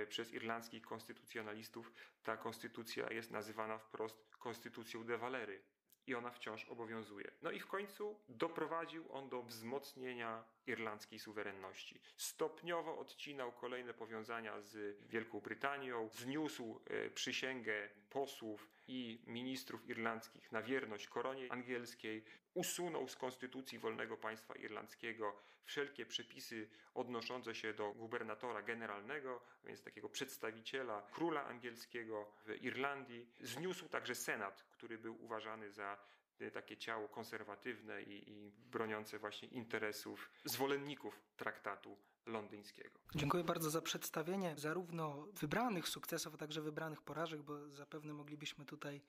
przez 0.09 0.33
irlandzkich 0.33 0.83
konstytucjonalistów. 0.83 1.92
Ta 2.23 2.37
konstytucja 2.37 3.12
jest 3.12 3.30
nazywana 3.30 3.78
wprost 3.78 4.37
konstytucją 4.37 5.04
de 5.04 5.18
Valery 5.18 5.62
i 6.07 6.14
ona 6.14 6.30
wciąż 6.30 6.64
obowiązuje. 6.64 7.30
No 7.42 7.50
i 7.50 7.61
w 7.61 7.66
końcu 7.66 8.21
doprowadził 8.28 9.12
on 9.12 9.28
do 9.28 9.42
wzmocnienia 9.42 10.45
irlandzkiej 10.69 11.19
suwerenności. 11.19 12.01
Stopniowo 12.17 12.99
odcinał 12.99 13.53
kolejne 13.53 13.95
powiązania 13.95 14.61
z 14.61 15.03
Wielką 15.09 15.41
Brytanią, 15.41 16.09
zniósł 16.13 16.81
przysięgę 17.15 17.89
posłów 18.11 18.69
i 18.89 19.23
ministrów 19.27 19.89
irlandzkich 19.89 20.53
na 20.53 20.63
wierność 20.63 21.09
koronie 21.09 21.53
angielskiej, 21.53 22.25
usunął 22.55 23.09
z 23.09 23.16
konstytucji 23.16 23.79
wolnego 23.79 24.16
państwa 24.16 24.55
irlandzkiego 24.55 25.37
wszelkie 25.69 26.07
przepisy 26.07 26.69
odnoszące 26.95 27.55
się 27.55 27.75
do 27.75 27.92
gubernatora 27.92 28.62
generalnego, 28.62 29.40
więc 29.64 29.83
takiego 29.83 30.09
przedstawiciela 30.09 31.03
króla 31.12 31.45
angielskiego 31.45 32.33
w 32.47 32.62
Irlandii. 32.62 33.27
Zniósł 33.40 33.88
także 33.88 34.14
senat, 34.14 34.62
który 34.62 34.99
był 34.99 35.25
uważany 35.25 35.71
za 35.71 35.92
e, 35.95 35.99
takie 36.53 36.77
ciało 36.77 37.09
konserwatywne 37.09 38.03
i, 38.03 38.31
i 38.31 38.51
broniące 38.51 39.18
właśnie 39.18 39.48
interesów 39.48 40.31
zwolenników 40.44 41.20
traktatu 41.37 41.96
londyńskiego. 42.29 43.01
Dziękuję 43.14 43.44
bardzo 43.44 43.70
za 43.70 43.83
przedstawienie 43.83 44.55
zarówno 44.57 45.27
wybranych 45.40 45.88
sukcesów, 45.88 46.35
a 46.35 46.37
także 46.37 46.62
wybranych 46.62 47.03
porażek, 47.03 47.42
bo 47.42 47.68
zapewne 47.68 48.12
moglibyśmy 48.12 48.64
tutaj 48.64 49.01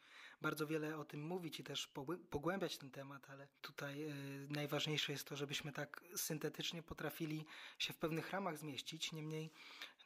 bardzo 0.42 0.68
wiele 0.68 0.98
o 0.98 1.06
tym 1.06 1.24
mówić 1.24 1.60
i 1.60 1.64
też 1.64 1.94
pogłębiać 2.30 2.78
ten 2.78 2.92
temat, 2.92 3.30
ale 3.30 3.48
tutaj 3.62 4.04
e, 4.04 4.14
najważniejsze 4.50 5.12
jest 5.12 5.28
to, 5.28 5.36
żebyśmy 5.36 5.72
tak 5.72 6.04
syntetycznie 6.16 6.84
potrafili 6.84 7.46
się 7.78 7.94
w 7.94 7.98
pewnych 7.98 8.32
ramach 8.32 8.58
zmieścić. 8.58 9.12
Niemniej 9.12 9.52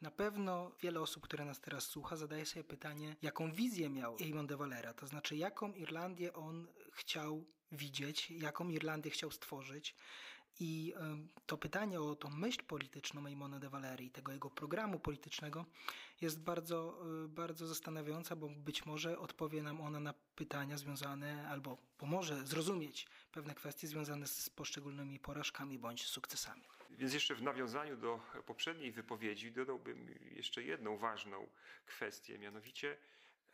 na 0.04 0.10
pewno 0.10 0.70
wiele 0.82 1.00
osób, 1.00 1.22
które 1.22 1.44
nas 1.44 1.60
teraz 1.60 1.84
słucha, 1.86 2.16
zadaje 2.16 2.46
sobie 2.46 2.64
pytanie, 2.64 3.16
jaką 3.22 3.52
wizję 3.52 3.90
miał 3.90 4.16
Eamon 4.20 4.46
de 4.46 4.56
Valera, 4.56 4.94
to 4.94 5.06
znaczy 5.06 5.36
jaką 5.36 5.72
Irlandię 5.72 6.32
on 6.32 6.66
chciał 6.92 7.44
widzieć, 7.72 8.30
jaką 8.30 8.68
Irlandię 8.68 9.10
chciał 9.10 9.30
stworzyć, 9.30 9.94
i 10.60 10.94
to 11.46 11.56
pytanie 11.58 12.00
o 12.00 12.14
tą 12.16 12.30
myśl 12.30 12.62
polityczną 12.64 13.20
Maimona 13.20 13.58
de 13.58 13.68
Valerii, 13.68 14.10
tego 14.10 14.32
jego 14.32 14.50
programu 14.50 14.98
politycznego, 14.98 15.66
jest 16.20 16.40
bardzo, 16.40 17.00
e, 17.24 17.28
bardzo 17.28 17.66
zastanawiająca, 17.66 18.36
bo 18.36 18.48
być 18.48 18.86
może 18.86 19.18
odpowie 19.18 19.62
nam 19.62 19.80
ona 19.80 20.00
na 20.00 20.14
pytania 20.36 20.78
związane 20.78 21.48
albo 21.48 21.78
pomoże 21.98 22.46
zrozumieć 22.46 23.06
pewne 23.32 23.54
kwestie 23.54 23.88
związane 23.88 24.26
z 24.26 24.50
poszczególnymi 24.50 25.20
porażkami 25.20 25.78
bądź 25.78 26.06
sukcesami. 26.06 26.62
Więc 26.90 27.14
jeszcze 27.14 27.34
w 27.34 27.42
nawiązaniu 27.42 27.96
do 27.96 28.20
poprzedniej 28.46 28.92
wypowiedzi 28.92 29.52
dodałbym 29.52 30.14
jeszcze 30.36 30.62
jedną 30.62 30.96
ważną 30.96 31.48
kwestię, 31.86 32.38
mianowicie 32.38 32.96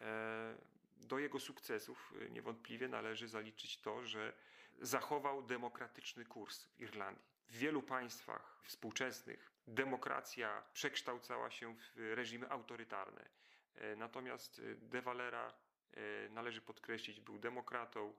e, 0.00 0.56
do 0.96 1.18
jego 1.18 1.40
sukcesów 1.40 2.14
niewątpliwie 2.30 2.88
należy 2.88 3.28
zaliczyć 3.28 3.80
to, 3.80 4.06
że 4.06 4.32
zachował 4.80 5.42
demokratyczny 5.42 6.24
kurs 6.24 6.64
w 6.64 6.80
Irlandii. 6.80 7.24
W 7.48 7.56
wielu 7.56 7.82
państwach 7.82 8.60
współczesnych 8.62 9.50
demokracja 9.66 10.62
przekształcała 10.72 11.50
się 11.50 11.76
w 11.76 12.14
reżimy 12.14 12.50
autorytarne. 12.50 13.28
E, 13.74 13.96
natomiast 13.96 14.62
De 14.76 15.02
Valera, 15.02 15.54
e, 15.94 16.28
należy 16.28 16.60
podkreślić, 16.60 17.20
był 17.20 17.38
demokratą 17.38 18.14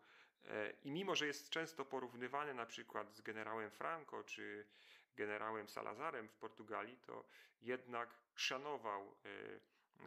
i 0.83 0.91
mimo, 0.91 1.15
że 1.15 1.27
jest 1.27 1.49
często 1.49 1.85
porównywany 1.85 2.53
na 2.53 2.65
przykład 2.65 3.15
z 3.15 3.21
generałem 3.21 3.71
Franco 3.71 4.23
czy 4.23 4.65
generałem 5.15 5.69
Salazarem 5.69 6.27
w 6.27 6.35
Portugalii, 6.35 6.97
to 6.97 7.25
jednak 7.61 8.17
szanował 8.35 9.15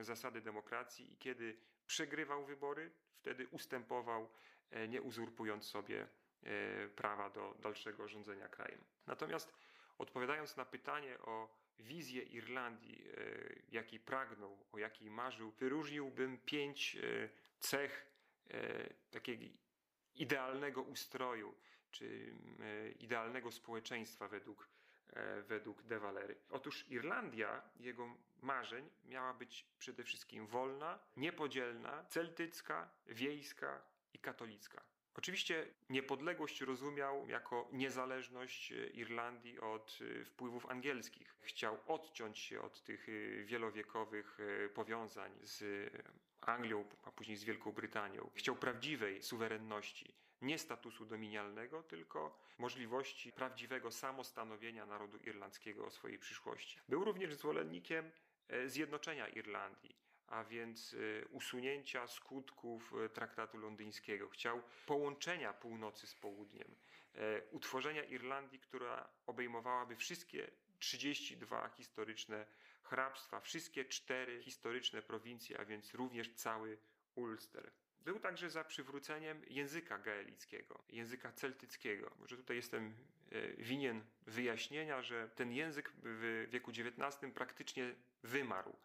zasady 0.01 0.41
demokracji 0.41 1.13
i 1.13 1.17
kiedy 1.17 1.57
przegrywał 1.87 2.45
wybory, 2.45 2.91
wtedy 3.17 3.49
ustępował, 3.49 4.29
nie 4.89 5.03
uzurpując 5.03 5.65
sobie 5.65 6.09
E, 6.45 6.89
prawa 6.89 7.31
do 7.31 7.55
dalszego 7.59 8.09
rządzenia 8.09 8.49
krajem. 8.49 8.85
Natomiast 9.07 9.55
odpowiadając 9.99 10.57
na 10.57 10.65
pytanie 10.65 11.19
o 11.19 11.49
wizję 11.79 12.23
Irlandii, 12.23 13.09
e, 13.09 13.15
jakiej 13.73 14.01
pragnął, 14.01 14.67
o 14.73 14.79
jakiej 14.79 15.11
marzył, 15.11 15.51
wyróżniłbym 15.51 16.39
pięć 16.39 16.97
e, 16.97 17.29
cech 17.59 18.15
takiego 19.11 19.45
idealnego 20.15 20.83
ustroju, 20.83 21.55
czy 21.91 22.35
idealnego 22.99 23.53
społeczeństwa 23.53 24.29
według, 24.29 24.69
według 25.49 25.83
De 25.83 26.01
Valery. 26.01 26.37
Otóż 26.51 26.91
Irlandia, 26.91 27.63
jego 27.81 28.17
marzeń, 28.43 28.91
miała 29.05 29.35
być 29.35 29.67
przede 29.79 30.05
wszystkim 30.05 30.47
wolna, 30.47 30.99
niepodzielna, 31.17 32.05
celtycka, 32.05 32.91
wiejska 33.07 33.83
i 34.15 34.19
katolicka. 34.19 34.83
Oczywiście 35.17 35.67
niepodległość 35.91 36.61
rozumiał 36.61 37.29
jako 37.29 37.69
niezależność 37.73 38.71
Irlandii 38.95 39.61
od 39.61 39.99
wpływów 40.25 40.67
angielskich. 40.67 41.37
Chciał 41.41 41.79
odciąć 41.87 42.39
się 42.39 42.61
od 42.61 42.83
tych 42.83 43.07
wielowiekowych 43.45 44.39
powiązań 44.75 45.33
z 45.43 45.91
Anglią, 46.41 46.85
a 47.03 47.11
później 47.11 47.37
z 47.37 47.45
Wielką 47.45 47.73
Brytanią. 47.73 48.31
Chciał 48.35 48.57
prawdziwej 48.57 49.23
suwerenności, 49.23 50.15
nie 50.43 50.59
statusu 50.59 51.07
dominialnego, 51.07 51.83
tylko 51.83 52.39
możliwości 52.59 53.33
prawdziwego 53.33 53.91
samostanowienia 53.91 54.87
narodu 54.87 55.19
irlandzkiego 55.19 55.87
o 55.87 55.91
swojej 55.91 56.19
przyszłości. 56.19 56.81
Był 56.89 57.05
również 57.05 57.35
zwolennikiem 57.35 58.11
e, 58.49 58.69
zjednoczenia 58.69 59.29
Irlandii, 59.29 59.97
a 60.27 60.45
więc 60.45 60.95
e, 60.95 61.29
usunięcia 61.29 62.07
skutków 62.07 62.95
e, 63.05 63.09
traktatu 63.09 63.59
londyńskiego. 63.59 64.29
Chciał 64.29 64.63
połączenia 64.87 65.53
północy 65.53 66.07
z 66.07 66.15
południem, 66.15 66.77
utworzenia 67.51 68.05
Irlandii, 68.05 68.59
która 68.59 69.09
obejmowałaby 69.27 69.97
wszystkie 69.97 70.51
32 70.79 71.69
historyczne 71.69 72.47
hrabstwa, 72.83 73.41
wszystkie 73.41 73.85
cztery 73.85 74.43
historyczne 74.43 75.03
prowincje, 75.03 75.61
a 75.61 75.65
więc 75.65 75.95
również 75.95 76.35
cały 76.35 76.79
Ulster. 77.15 77.71
Był 78.05 78.21
także 78.21 78.51
za 78.51 78.65
przywróceniem 78.65 79.43
języka 79.51 79.99
gaelickiego, 79.99 80.83
języka 80.89 81.33
celtyckiego. 81.33 82.11
Może 82.21 82.37
tutaj 82.37 82.57
jestem 82.57 82.95
e, 83.33 83.57
winien 83.63 84.05
wyjaśnienia, 84.27 85.03
że 85.03 85.29
ten 85.29 85.53
język 85.53 85.93
w 86.03 86.47
wieku 86.51 86.71
XIX 86.71 87.33
praktycznie 87.35 87.95
wymarł. 88.23 88.77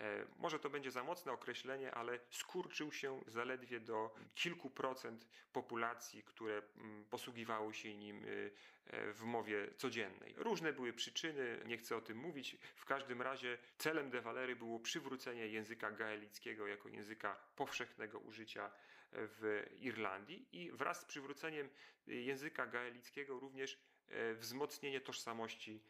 E, 0.00 0.26
może 0.38 0.58
to 0.58 0.70
będzie 0.70 0.90
za 0.90 1.04
mocne 1.04 1.32
określenie, 1.32 1.94
ale 1.94 2.18
skurczył 2.30 2.92
się 2.92 3.20
zaledwie 3.26 3.80
do 3.80 4.14
kilku 4.34 4.70
procent 4.70 5.26
populacji, 5.52 6.22
które 6.22 6.62
mm, 6.76 7.04
posługiwały 7.04 7.74
się 7.74 7.96
nim 7.96 8.24
y, 8.24 8.50
e, 8.86 9.12
w 9.12 9.22
mowie 9.22 9.74
codziennej. 9.76 10.34
Różne 10.36 10.72
były 10.72 10.92
przyczyny, 10.92 11.62
nie 11.66 11.78
chcę 11.78 11.96
o 11.96 12.00
tym 12.00 12.18
mówić. 12.18 12.56
W 12.76 12.84
każdym 12.84 13.22
razie 13.22 13.58
celem 13.78 14.10
De 14.10 14.20
Valery 14.20 14.56
było 14.56 14.80
przywrócenie 14.80 15.48
języka 15.48 15.90
gaelickiego 15.90 16.66
jako 16.66 16.88
języka 16.88 17.36
powszechnego 17.56 18.18
użycia 18.18 18.70
w 19.12 19.66
Irlandii 19.80 20.46
i 20.52 20.70
wraz 20.70 21.00
z 21.00 21.04
przywróceniem 21.04 21.68
języka 22.06 22.66
gaelickiego 22.66 23.40
również 23.40 23.78
e, 24.08 24.34
wzmocnienie 24.34 25.00
tożsamości 25.00 25.82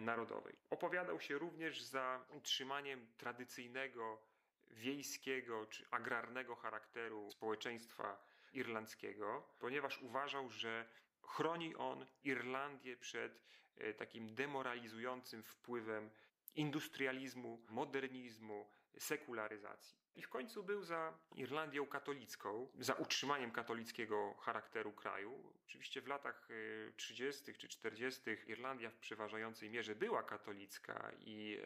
narodowej. 0.00 0.56
Opowiadał 0.70 1.20
się 1.20 1.38
również 1.38 1.82
za 1.82 2.26
utrzymaniem 2.34 3.06
tradycyjnego, 3.16 4.22
wiejskiego 4.70 5.66
czy 5.66 5.84
agrarnego 5.90 6.56
charakteru 6.56 7.30
społeczeństwa 7.30 8.26
irlandzkiego, 8.52 9.48
ponieważ 9.58 10.02
uważał, 10.02 10.50
że 10.50 10.88
chroni 11.22 11.76
on 11.76 12.06
Irlandię 12.24 12.96
przed 12.96 13.42
e, 13.76 13.94
takim 13.94 14.34
demoralizującym 14.34 15.42
wpływem 15.42 16.10
industrializmu, 16.54 17.62
modernizmu, 17.68 18.70
sekularyzacji. 18.98 20.06
I 20.16 20.22
w 20.22 20.28
końcu 20.28 20.62
był 20.64 20.82
za 20.82 21.18
Irlandią 21.34 21.86
katolicką, 21.86 22.68
za 22.78 22.94
utrzymaniem 22.94 23.50
katolickiego 23.50 24.34
charakteru 24.34 24.92
kraju. 24.92 25.52
Oczywiście 25.64 26.02
w 26.02 26.06
latach 26.06 26.48
30. 26.96 27.50
E, 27.50 27.54
czy 27.54 27.68
40. 27.68 28.20
Irlandia 28.46 28.90
w 28.90 28.96
przeważającej 28.96 29.70
mierze 29.70 29.94
była 29.94 30.22
katolicka 30.22 31.12
i 31.20 31.58
e, 31.60 31.64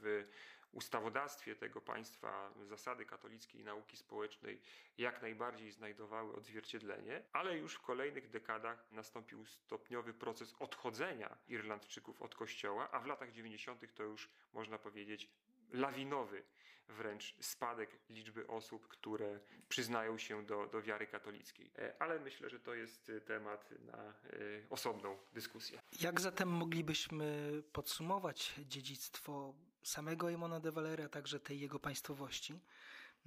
w 0.00 0.26
ustawodawstwie 0.72 1.56
tego 1.56 1.80
państwa 1.80 2.52
zasady 2.62 3.06
katolickiej 3.06 3.64
nauki 3.64 3.96
społecznej 3.96 4.60
jak 4.98 5.22
najbardziej 5.22 5.70
znajdowały 5.70 6.34
odzwierciedlenie, 6.34 7.22
ale 7.32 7.58
już 7.58 7.74
w 7.74 7.80
kolejnych 7.80 8.30
dekadach 8.30 8.92
nastąpił 8.92 9.46
stopniowy 9.46 10.14
proces 10.14 10.54
odchodzenia 10.58 11.36
Irlandczyków 11.48 12.22
od 12.22 12.34
kościoła, 12.34 12.90
a 12.90 13.00
w 13.00 13.06
latach 13.06 13.32
90. 13.32 13.94
to 13.94 14.02
już 14.02 14.30
można 14.52 14.78
powiedzieć 14.78 15.30
lawinowy 15.72 16.42
wręcz 16.92 17.34
spadek 17.40 17.98
liczby 18.10 18.46
osób, 18.46 18.88
które 18.88 19.40
przyznają 19.68 20.18
się 20.18 20.46
do, 20.46 20.66
do 20.66 20.82
wiary 20.82 21.06
katolickiej. 21.06 21.70
E, 21.78 22.02
ale 22.02 22.20
myślę, 22.20 22.50
że 22.50 22.60
to 22.60 22.74
jest 22.74 23.10
e, 23.10 23.20
temat 23.20 23.70
na 23.80 23.98
e, 23.98 24.12
osobną 24.70 25.18
dyskusję. 25.32 25.80
Jak 26.00 26.20
zatem 26.20 26.48
moglibyśmy 26.48 27.62
podsumować 27.72 28.54
dziedzictwo 28.58 29.54
samego 29.82 30.32
Emona 30.32 30.60
de 30.60 30.72
Valera, 30.72 31.08
także 31.08 31.40
tej 31.40 31.60
jego 31.60 31.78
państwowości? 31.78 32.60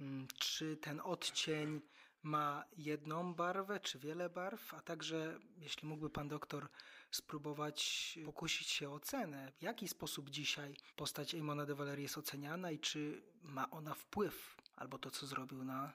Mm, 0.00 0.26
czy 0.38 0.76
ten 0.76 1.00
odcień 1.00 1.80
ma 2.22 2.64
jedną 2.76 3.34
barwę, 3.34 3.80
czy 3.80 3.98
wiele 3.98 4.30
barw, 4.30 4.74
a 4.74 4.80
także, 4.80 5.38
jeśli 5.58 5.88
mógłby 5.88 6.10
pan 6.10 6.28
doktor 6.28 6.68
spróbować 7.10 8.18
pokusić 8.24 8.70
się 8.70 8.90
o 8.90 9.00
cenę. 9.00 9.52
W 9.58 9.62
jaki 9.62 9.88
sposób 9.88 10.30
dzisiaj 10.30 10.76
postać 10.96 11.34
Eamona 11.34 11.66
de 11.66 11.74
Valery 11.74 12.02
jest 12.02 12.18
oceniana 12.18 12.70
i 12.70 12.78
czy 12.78 13.22
ma 13.42 13.70
ona 13.70 13.94
wpływ, 13.94 14.56
albo 14.76 14.98
to, 14.98 15.10
co 15.10 15.26
zrobił 15.26 15.64
na 15.64 15.92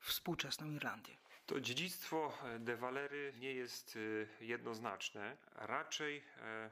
współczesną 0.00 0.70
Irlandię? 0.70 1.16
To 1.46 1.60
dziedzictwo 1.60 2.38
de 2.58 2.76
Valery 2.76 3.32
nie 3.36 3.54
jest 3.54 3.96
y, 3.96 4.28
jednoznaczne. 4.40 5.36
Raczej 5.54 6.24
e, 6.38 6.70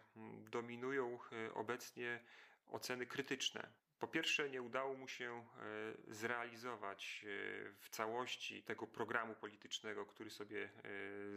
dominują 0.50 1.18
e, 1.32 1.54
obecnie 1.54 2.20
oceny 2.66 3.06
krytyczne. 3.06 3.68
Po 4.02 4.08
pierwsze, 4.08 4.50
nie 4.50 4.62
udało 4.62 4.94
mu 4.94 5.08
się 5.08 5.32
e, 5.34 6.14
zrealizować 6.14 7.24
e, 7.24 7.72
w 7.80 7.88
całości 7.88 8.62
tego 8.62 8.86
programu 8.86 9.34
politycznego, 9.34 10.06
który 10.06 10.30
sobie 10.30 10.64
e, 10.64 10.68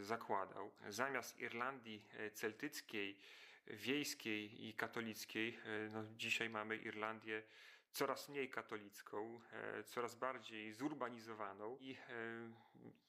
zakładał. 0.04 0.70
Zamiast 0.88 1.40
Irlandii 1.40 2.02
celtyckiej, 2.34 3.18
wiejskiej 3.66 4.66
i 4.66 4.74
katolickiej, 4.74 5.58
no 5.92 6.04
dzisiaj 6.16 6.50
mamy 6.50 6.76
Irlandię 6.76 7.42
coraz 7.90 8.28
mniej 8.28 8.50
katolicką, 8.50 9.40
coraz 9.86 10.14
bardziej 10.14 10.72
zurbanizowaną 10.72 11.76
i 11.80 11.96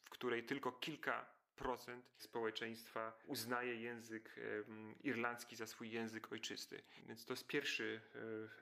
w 0.05 0.09
której 0.09 0.43
tylko 0.43 0.71
kilka 0.71 1.25
procent 1.57 2.05
społeczeństwa 2.17 3.19
uznaje 3.25 3.75
język 3.75 4.35
irlandzki 5.03 5.55
za 5.55 5.67
swój 5.67 5.91
język 5.91 6.31
ojczysty. 6.31 6.81
Więc 7.07 7.25
to 7.25 7.33
jest 7.33 7.47
pierwszy 7.47 8.01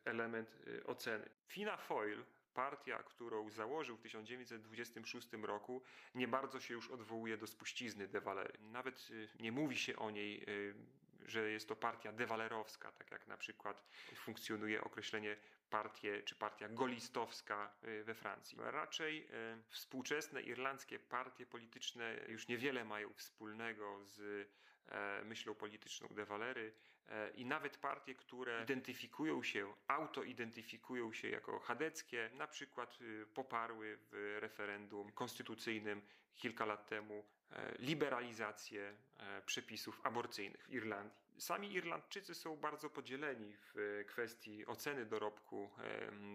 e, 0.06 0.10
element 0.12 0.50
e, 0.68 0.84
oceny. 0.84 1.30
Fina 1.48 1.78
Foyle, 1.78 2.24
partia, 2.54 3.04
którą 3.04 3.50
założył 3.50 3.98
w 3.98 4.02
1926 4.02 5.28
roku, 5.42 5.82
nie 6.16 6.28
bardzo 6.28 6.60
się 6.60 6.74
już 6.74 6.92
odwołuje 6.92 7.38
do 7.38 7.48
spuścizny 7.48 8.08
De 8.08 8.22
Valery. 8.22 8.54
Nawet 8.60 9.08
e, 9.12 9.44
nie 9.44 9.52
mówi 9.52 9.78
się 9.78 9.96
o 9.96 10.12
niej, 10.12 10.46
że 11.26 11.50
jest 11.50 11.68
to 11.68 11.76
partia 11.76 12.12
dewalerowska, 12.12 12.92
tak 12.92 13.12
jak 13.12 13.28
na 13.28 13.38
przykład 13.38 13.84
funkcjonuje 14.16 14.84
określenie 14.84 15.38
partię 15.70 16.24
czy 16.24 16.36
partia 16.36 16.70
golistowska 16.70 17.74
y, 17.84 18.04
we 18.04 18.14
Francji. 18.16 18.58
Raczej 18.62 19.26
y, 19.26 19.64
współczesne 19.70 20.42
irlandzkie 20.42 21.00
partie 21.00 21.46
polityczne 21.46 22.16
już 22.28 22.48
niewiele 22.48 22.86
mają 22.86 23.14
wspólnego 23.14 24.06
z 24.06 24.48
e, 24.88 25.24
myślą 25.26 25.56
polityczną 25.56 26.08
de 26.08 26.26
Valery 26.26 26.74
i 27.36 27.46
nawet 27.46 27.78
partie, 27.78 28.16
które 28.16 28.64
identyfikują 28.64 29.44
się, 29.44 29.74
autoidentyfikują 29.88 31.14
się 31.14 31.30
jako 31.30 31.60
chadeckie, 31.60 32.30
na 32.34 32.48
przykład 32.48 33.02
y, 33.02 33.26
poparły 33.34 33.98
w 34.12 34.38
referendum 34.40 35.12
konstytucyjnym 35.12 36.02
kilka 36.36 36.66
lat 36.66 36.88
temu 36.88 37.26
e, 37.52 37.76
liberalizację 37.80 38.98
przepisów 39.46 40.02
aborcyjnych 40.04 40.66
w 40.68 40.70
Irlandii. 40.70 41.26
Sami 41.38 41.74
Irlandczycy 41.74 42.36
są 42.36 42.58
bardzo 42.58 42.90
podzieleni 42.90 43.54
w 43.58 44.04
kwestii 44.08 44.66
oceny 44.66 45.06
dorobku 45.06 45.72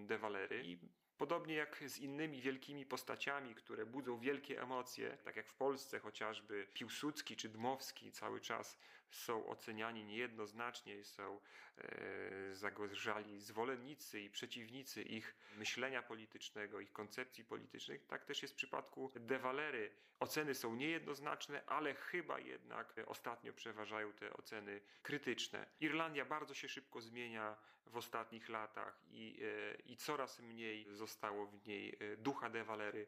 De 0.06 0.18
Valery 0.18 0.62
i 0.64 0.78
Podobnie 1.20 1.54
jak 1.54 1.84
z 1.86 1.98
innymi 1.98 2.40
wielkimi 2.40 2.86
postaciami, 2.86 3.54
które 3.54 3.86
budzą 3.86 4.18
wielkie 4.18 4.62
emocje, 4.62 5.16
tak 5.24 5.36
jak 5.36 5.48
w 5.48 5.54
Polsce 5.54 5.98
chociażby 5.98 6.66
Piłsudski 6.74 7.36
czy 7.36 7.48
Dmowski 7.48 8.12
cały 8.12 8.40
czas 8.40 8.78
są 9.10 9.46
oceniani 9.46 10.04
niejednoznacznie, 10.04 11.04
są 11.04 11.40
e, 11.78 12.54
zagorzali 12.54 13.40
zwolennicy 13.40 14.20
i 14.20 14.30
przeciwnicy 14.30 15.02
ich 15.02 15.36
myślenia 15.56 16.02
politycznego, 16.02 16.80
ich 16.80 16.92
koncepcji 16.92 17.44
politycznych. 17.44 18.06
Tak 18.06 18.24
też 18.24 18.42
jest 18.42 18.54
w 18.54 18.56
przypadku 18.56 19.12
De 19.16 19.38
Valery. 19.38 19.90
Oceny 20.20 20.54
są 20.54 20.74
niejednoznaczne, 20.74 21.62
ale 21.66 21.94
chyba 21.94 22.38
jednak 22.38 22.94
ostatnio 23.06 23.52
przeważają 23.52 24.12
te 24.12 24.32
oceny 24.32 24.80
krytyczne. 25.02 25.66
Irlandia 25.80 26.24
bardzo 26.24 26.54
się 26.54 26.68
szybko 26.68 27.00
zmienia 27.00 27.56
w 27.86 27.96
ostatnich 27.96 28.48
latach 28.48 29.00
i, 29.10 29.40
e, 29.42 29.74
i 29.74 29.96
coraz 29.96 30.40
mniej 30.40 30.86
zostało 30.90 31.46
w 31.46 31.66
niej 31.66 31.96
e, 32.00 32.16
ducha 32.16 32.50
De 32.50 32.64
Valery. 32.64 33.06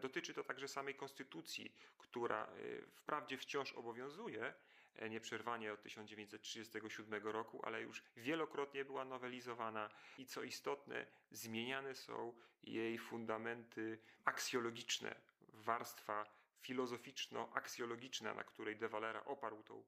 Dotyczy 0.00 0.34
to 0.34 0.44
także 0.44 0.68
samej 0.68 0.94
konstytucji, 0.94 1.74
która 1.98 2.48
wprawdzie 2.92 3.38
wciąż 3.38 3.72
obowiązuje, 3.72 4.54
nieprzerwanie 5.10 5.72
od 5.72 5.82
1937 5.82 7.22
roku, 7.22 7.60
ale 7.66 7.82
już 7.82 8.02
wielokrotnie 8.16 8.84
była 8.84 9.04
nowelizowana 9.04 9.90
i 10.18 10.26
co 10.26 10.42
istotne, 10.42 11.06
zmieniane 11.30 11.94
są 11.94 12.34
jej 12.62 12.98
fundamenty 12.98 13.98
aksjologiczne, 14.24 15.14
warstwa 15.40 16.26
filozoficzno-aksjologiczna, 16.60 18.34
na 18.34 18.44
której 18.44 18.76
De 18.76 18.88
Valera 18.88 19.24
oparł 19.24 19.62
tą 19.62 19.84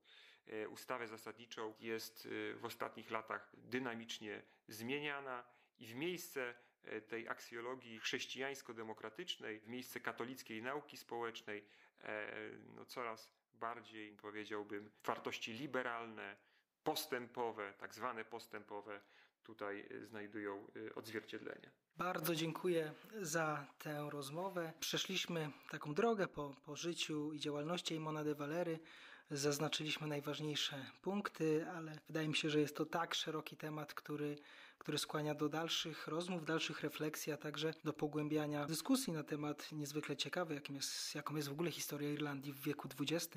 e, 0.47 0.69
ustawę 0.69 1.09
zasadniczą, 1.09 1.75
jest 1.81 2.27
e, 2.27 2.55
w 2.55 2.65
ostatnich 2.65 3.11
latach 3.11 3.53
dynamicznie 3.55 4.43
zmieniana 4.69 5.45
i 5.79 5.87
w 5.87 5.95
miejsce 5.95 6.55
e, 6.83 7.01
tej 7.01 7.29
aksjologii 7.29 8.01
chrześcijańsko-demokratycznej, 8.01 9.61
w 9.61 9.69
miejsce 9.69 10.01
katolickiej 10.01 10.63
nauki 10.63 10.97
społecznej, 10.97 11.65
e, 12.01 12.33
no 12.75 12.85
coraz 12.85 13.33
bardziej 13.61 14.17
powiedziałbym 14.17 14.91
wartości 15.05 15.53
liberalne, 15.53 16.37
postępowe, 16.85 17.75
tak 17.79 17.95
zwane 17.95 18.25
postępowe, 18.25 19.01
tutaj 19.43 19.89
e, 19.91 20.07
znajdują 20.07 20.67
e, 20.89 20.95
odzwierciedlenie. 20.95 21.71
Bardzo 21.97 22.35
dziękuję 22.35 22.93
za 23.21 23.67
tę 23.79 24.09
rozmowę. 24.11 24.73
Przeszliśmy 24.81 25.51
taką 25.71 25.95
drogę 25.95 26.29
po, 26.29 26.55
po 26.65 26.77
życiu 26.77 27.33
i 27.33 27.41
działalności 27.41 27.95
Eamona 27.95 28.25
de 28.25 28.35
Valery. 28.35 28.79
Zaznaczyliśmy 29.31 30.07
najważniejsze 30.07 30.87
punkty, 31.03 31.67
ale 31.77 31.99
wydaje 32.07 32.29
mi 32.29 32.37
się, 32.37 32.51
że 32.51 32.61
jest 32.61 32.77
to 32.77 32.87
tak 32.87 33.15
szeroki 33.15 33.57
temat, 33.57 33.95
który, 33.95 34.39
który 34.79 34.99
skłania 34.99 35.35
do 35.35 35.49
dalszych 35.49 36.07
rozmów, 36.09 36.45
dalszych 36.45 36.81
refleksji, 36.81 37.33
a 37.33 37.37
także 37.37 37.75
do 37.85 37.93
pogłębiania 37.93 38.67
dyskusji 38.67 39.13
na 39.13 39.23
temat 39.23 39.73
niezwykle 39.73 40.17
ciekawy, 40.17 40.55
jakim 40.55 40.77
jest, 40.77 41.15
jaką 41.15 41.37
jest 41.37 41.49
w 41.49 41.53
ogóle 41.53 41.71
historia 41.71 42.13
Irlandii 42.13 42.53
w 42.53 42.63
wieku 42.63 42.89
XX. 43.01 43.29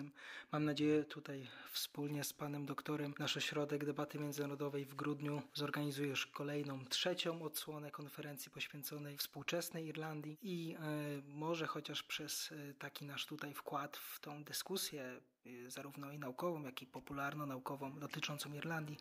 Mam 0.52 0.66
nadzieję 0.66 1.04
tutaj 1.04 1.48
wspólnie 1.72 2.24
z 2.24 2.34
panem 2.34 2.66
doktorem 2.66 3.14
nasz 3.20 3.38
ośrodek 3.38 3.86
debaty 3.86 4.20
międzynarodowej 4.20 4.86
w 4.86 4.96
grudniu 4.96 5.42
zorganizuje 5.54 6.10
już 6.10 6.28
kolejną, 6.28 6.86
trzecią 6.86 7.42
odsłonę 7.42 7.92
konferencji 7.92 8.52
poświęconej 8.52 9.18
współczesnej 9.18 9.88
Irlandii 9.88 10.38
i 10.42 10.76
e, 10.80 11.22
może 11.28 11.68
chociaż 11.68 12.04
przez 12.04 12.52
e, 12.52 12.74
taki 12.74 13.06
nasz 13.06 13.26
tutaj 13.26 13.54
wkład 13.54 13.98
w 13.98 14.20
tą 14.20 14.44
dyskusję 14.44 15.22
zarówno 15.68 16.12
i 16.12 16.20
naukową, 16.20 16.64
jak 16.64 16.82
i 16.82 16.86
popularno-naukową 16.86 18.00
dotyczącą 18.00 18.54
Irlandii 18.54 18.98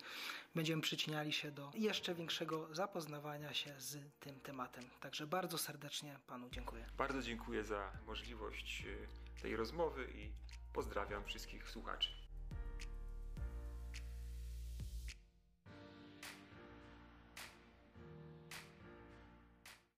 będziemy 0.55 0.83
przyczyniali 0.83 1.33
się 1.33 1.51
do 1.51 1.71
jeszcze 1.75 2.15
większego 2.15 2.75
zapoznawania 2.75 3.55
się 3.55 3.75
z 3.79 3.99
tym 4.21 4.41
tematem. 4.41 4.85
Także 5.01 5.27
bardzo 5.27 5.59
serdecznie 5.59 6.19
panu 6.27 6.49
dziękuję. 6.51 6.87
Bardzo 6.99 7.23
dziękuję 7.23 7.65
za 7.65 7.93
możliwość 8.07 8.85
e, 9.39 9.43
tej 9.43 9.57
rozmowy 9.57 10.09
i 10.15 10.31
pozdrawiam 10.73 11.25
wszystkich 11.25 11.71
słuchaczy. 11.71 12.18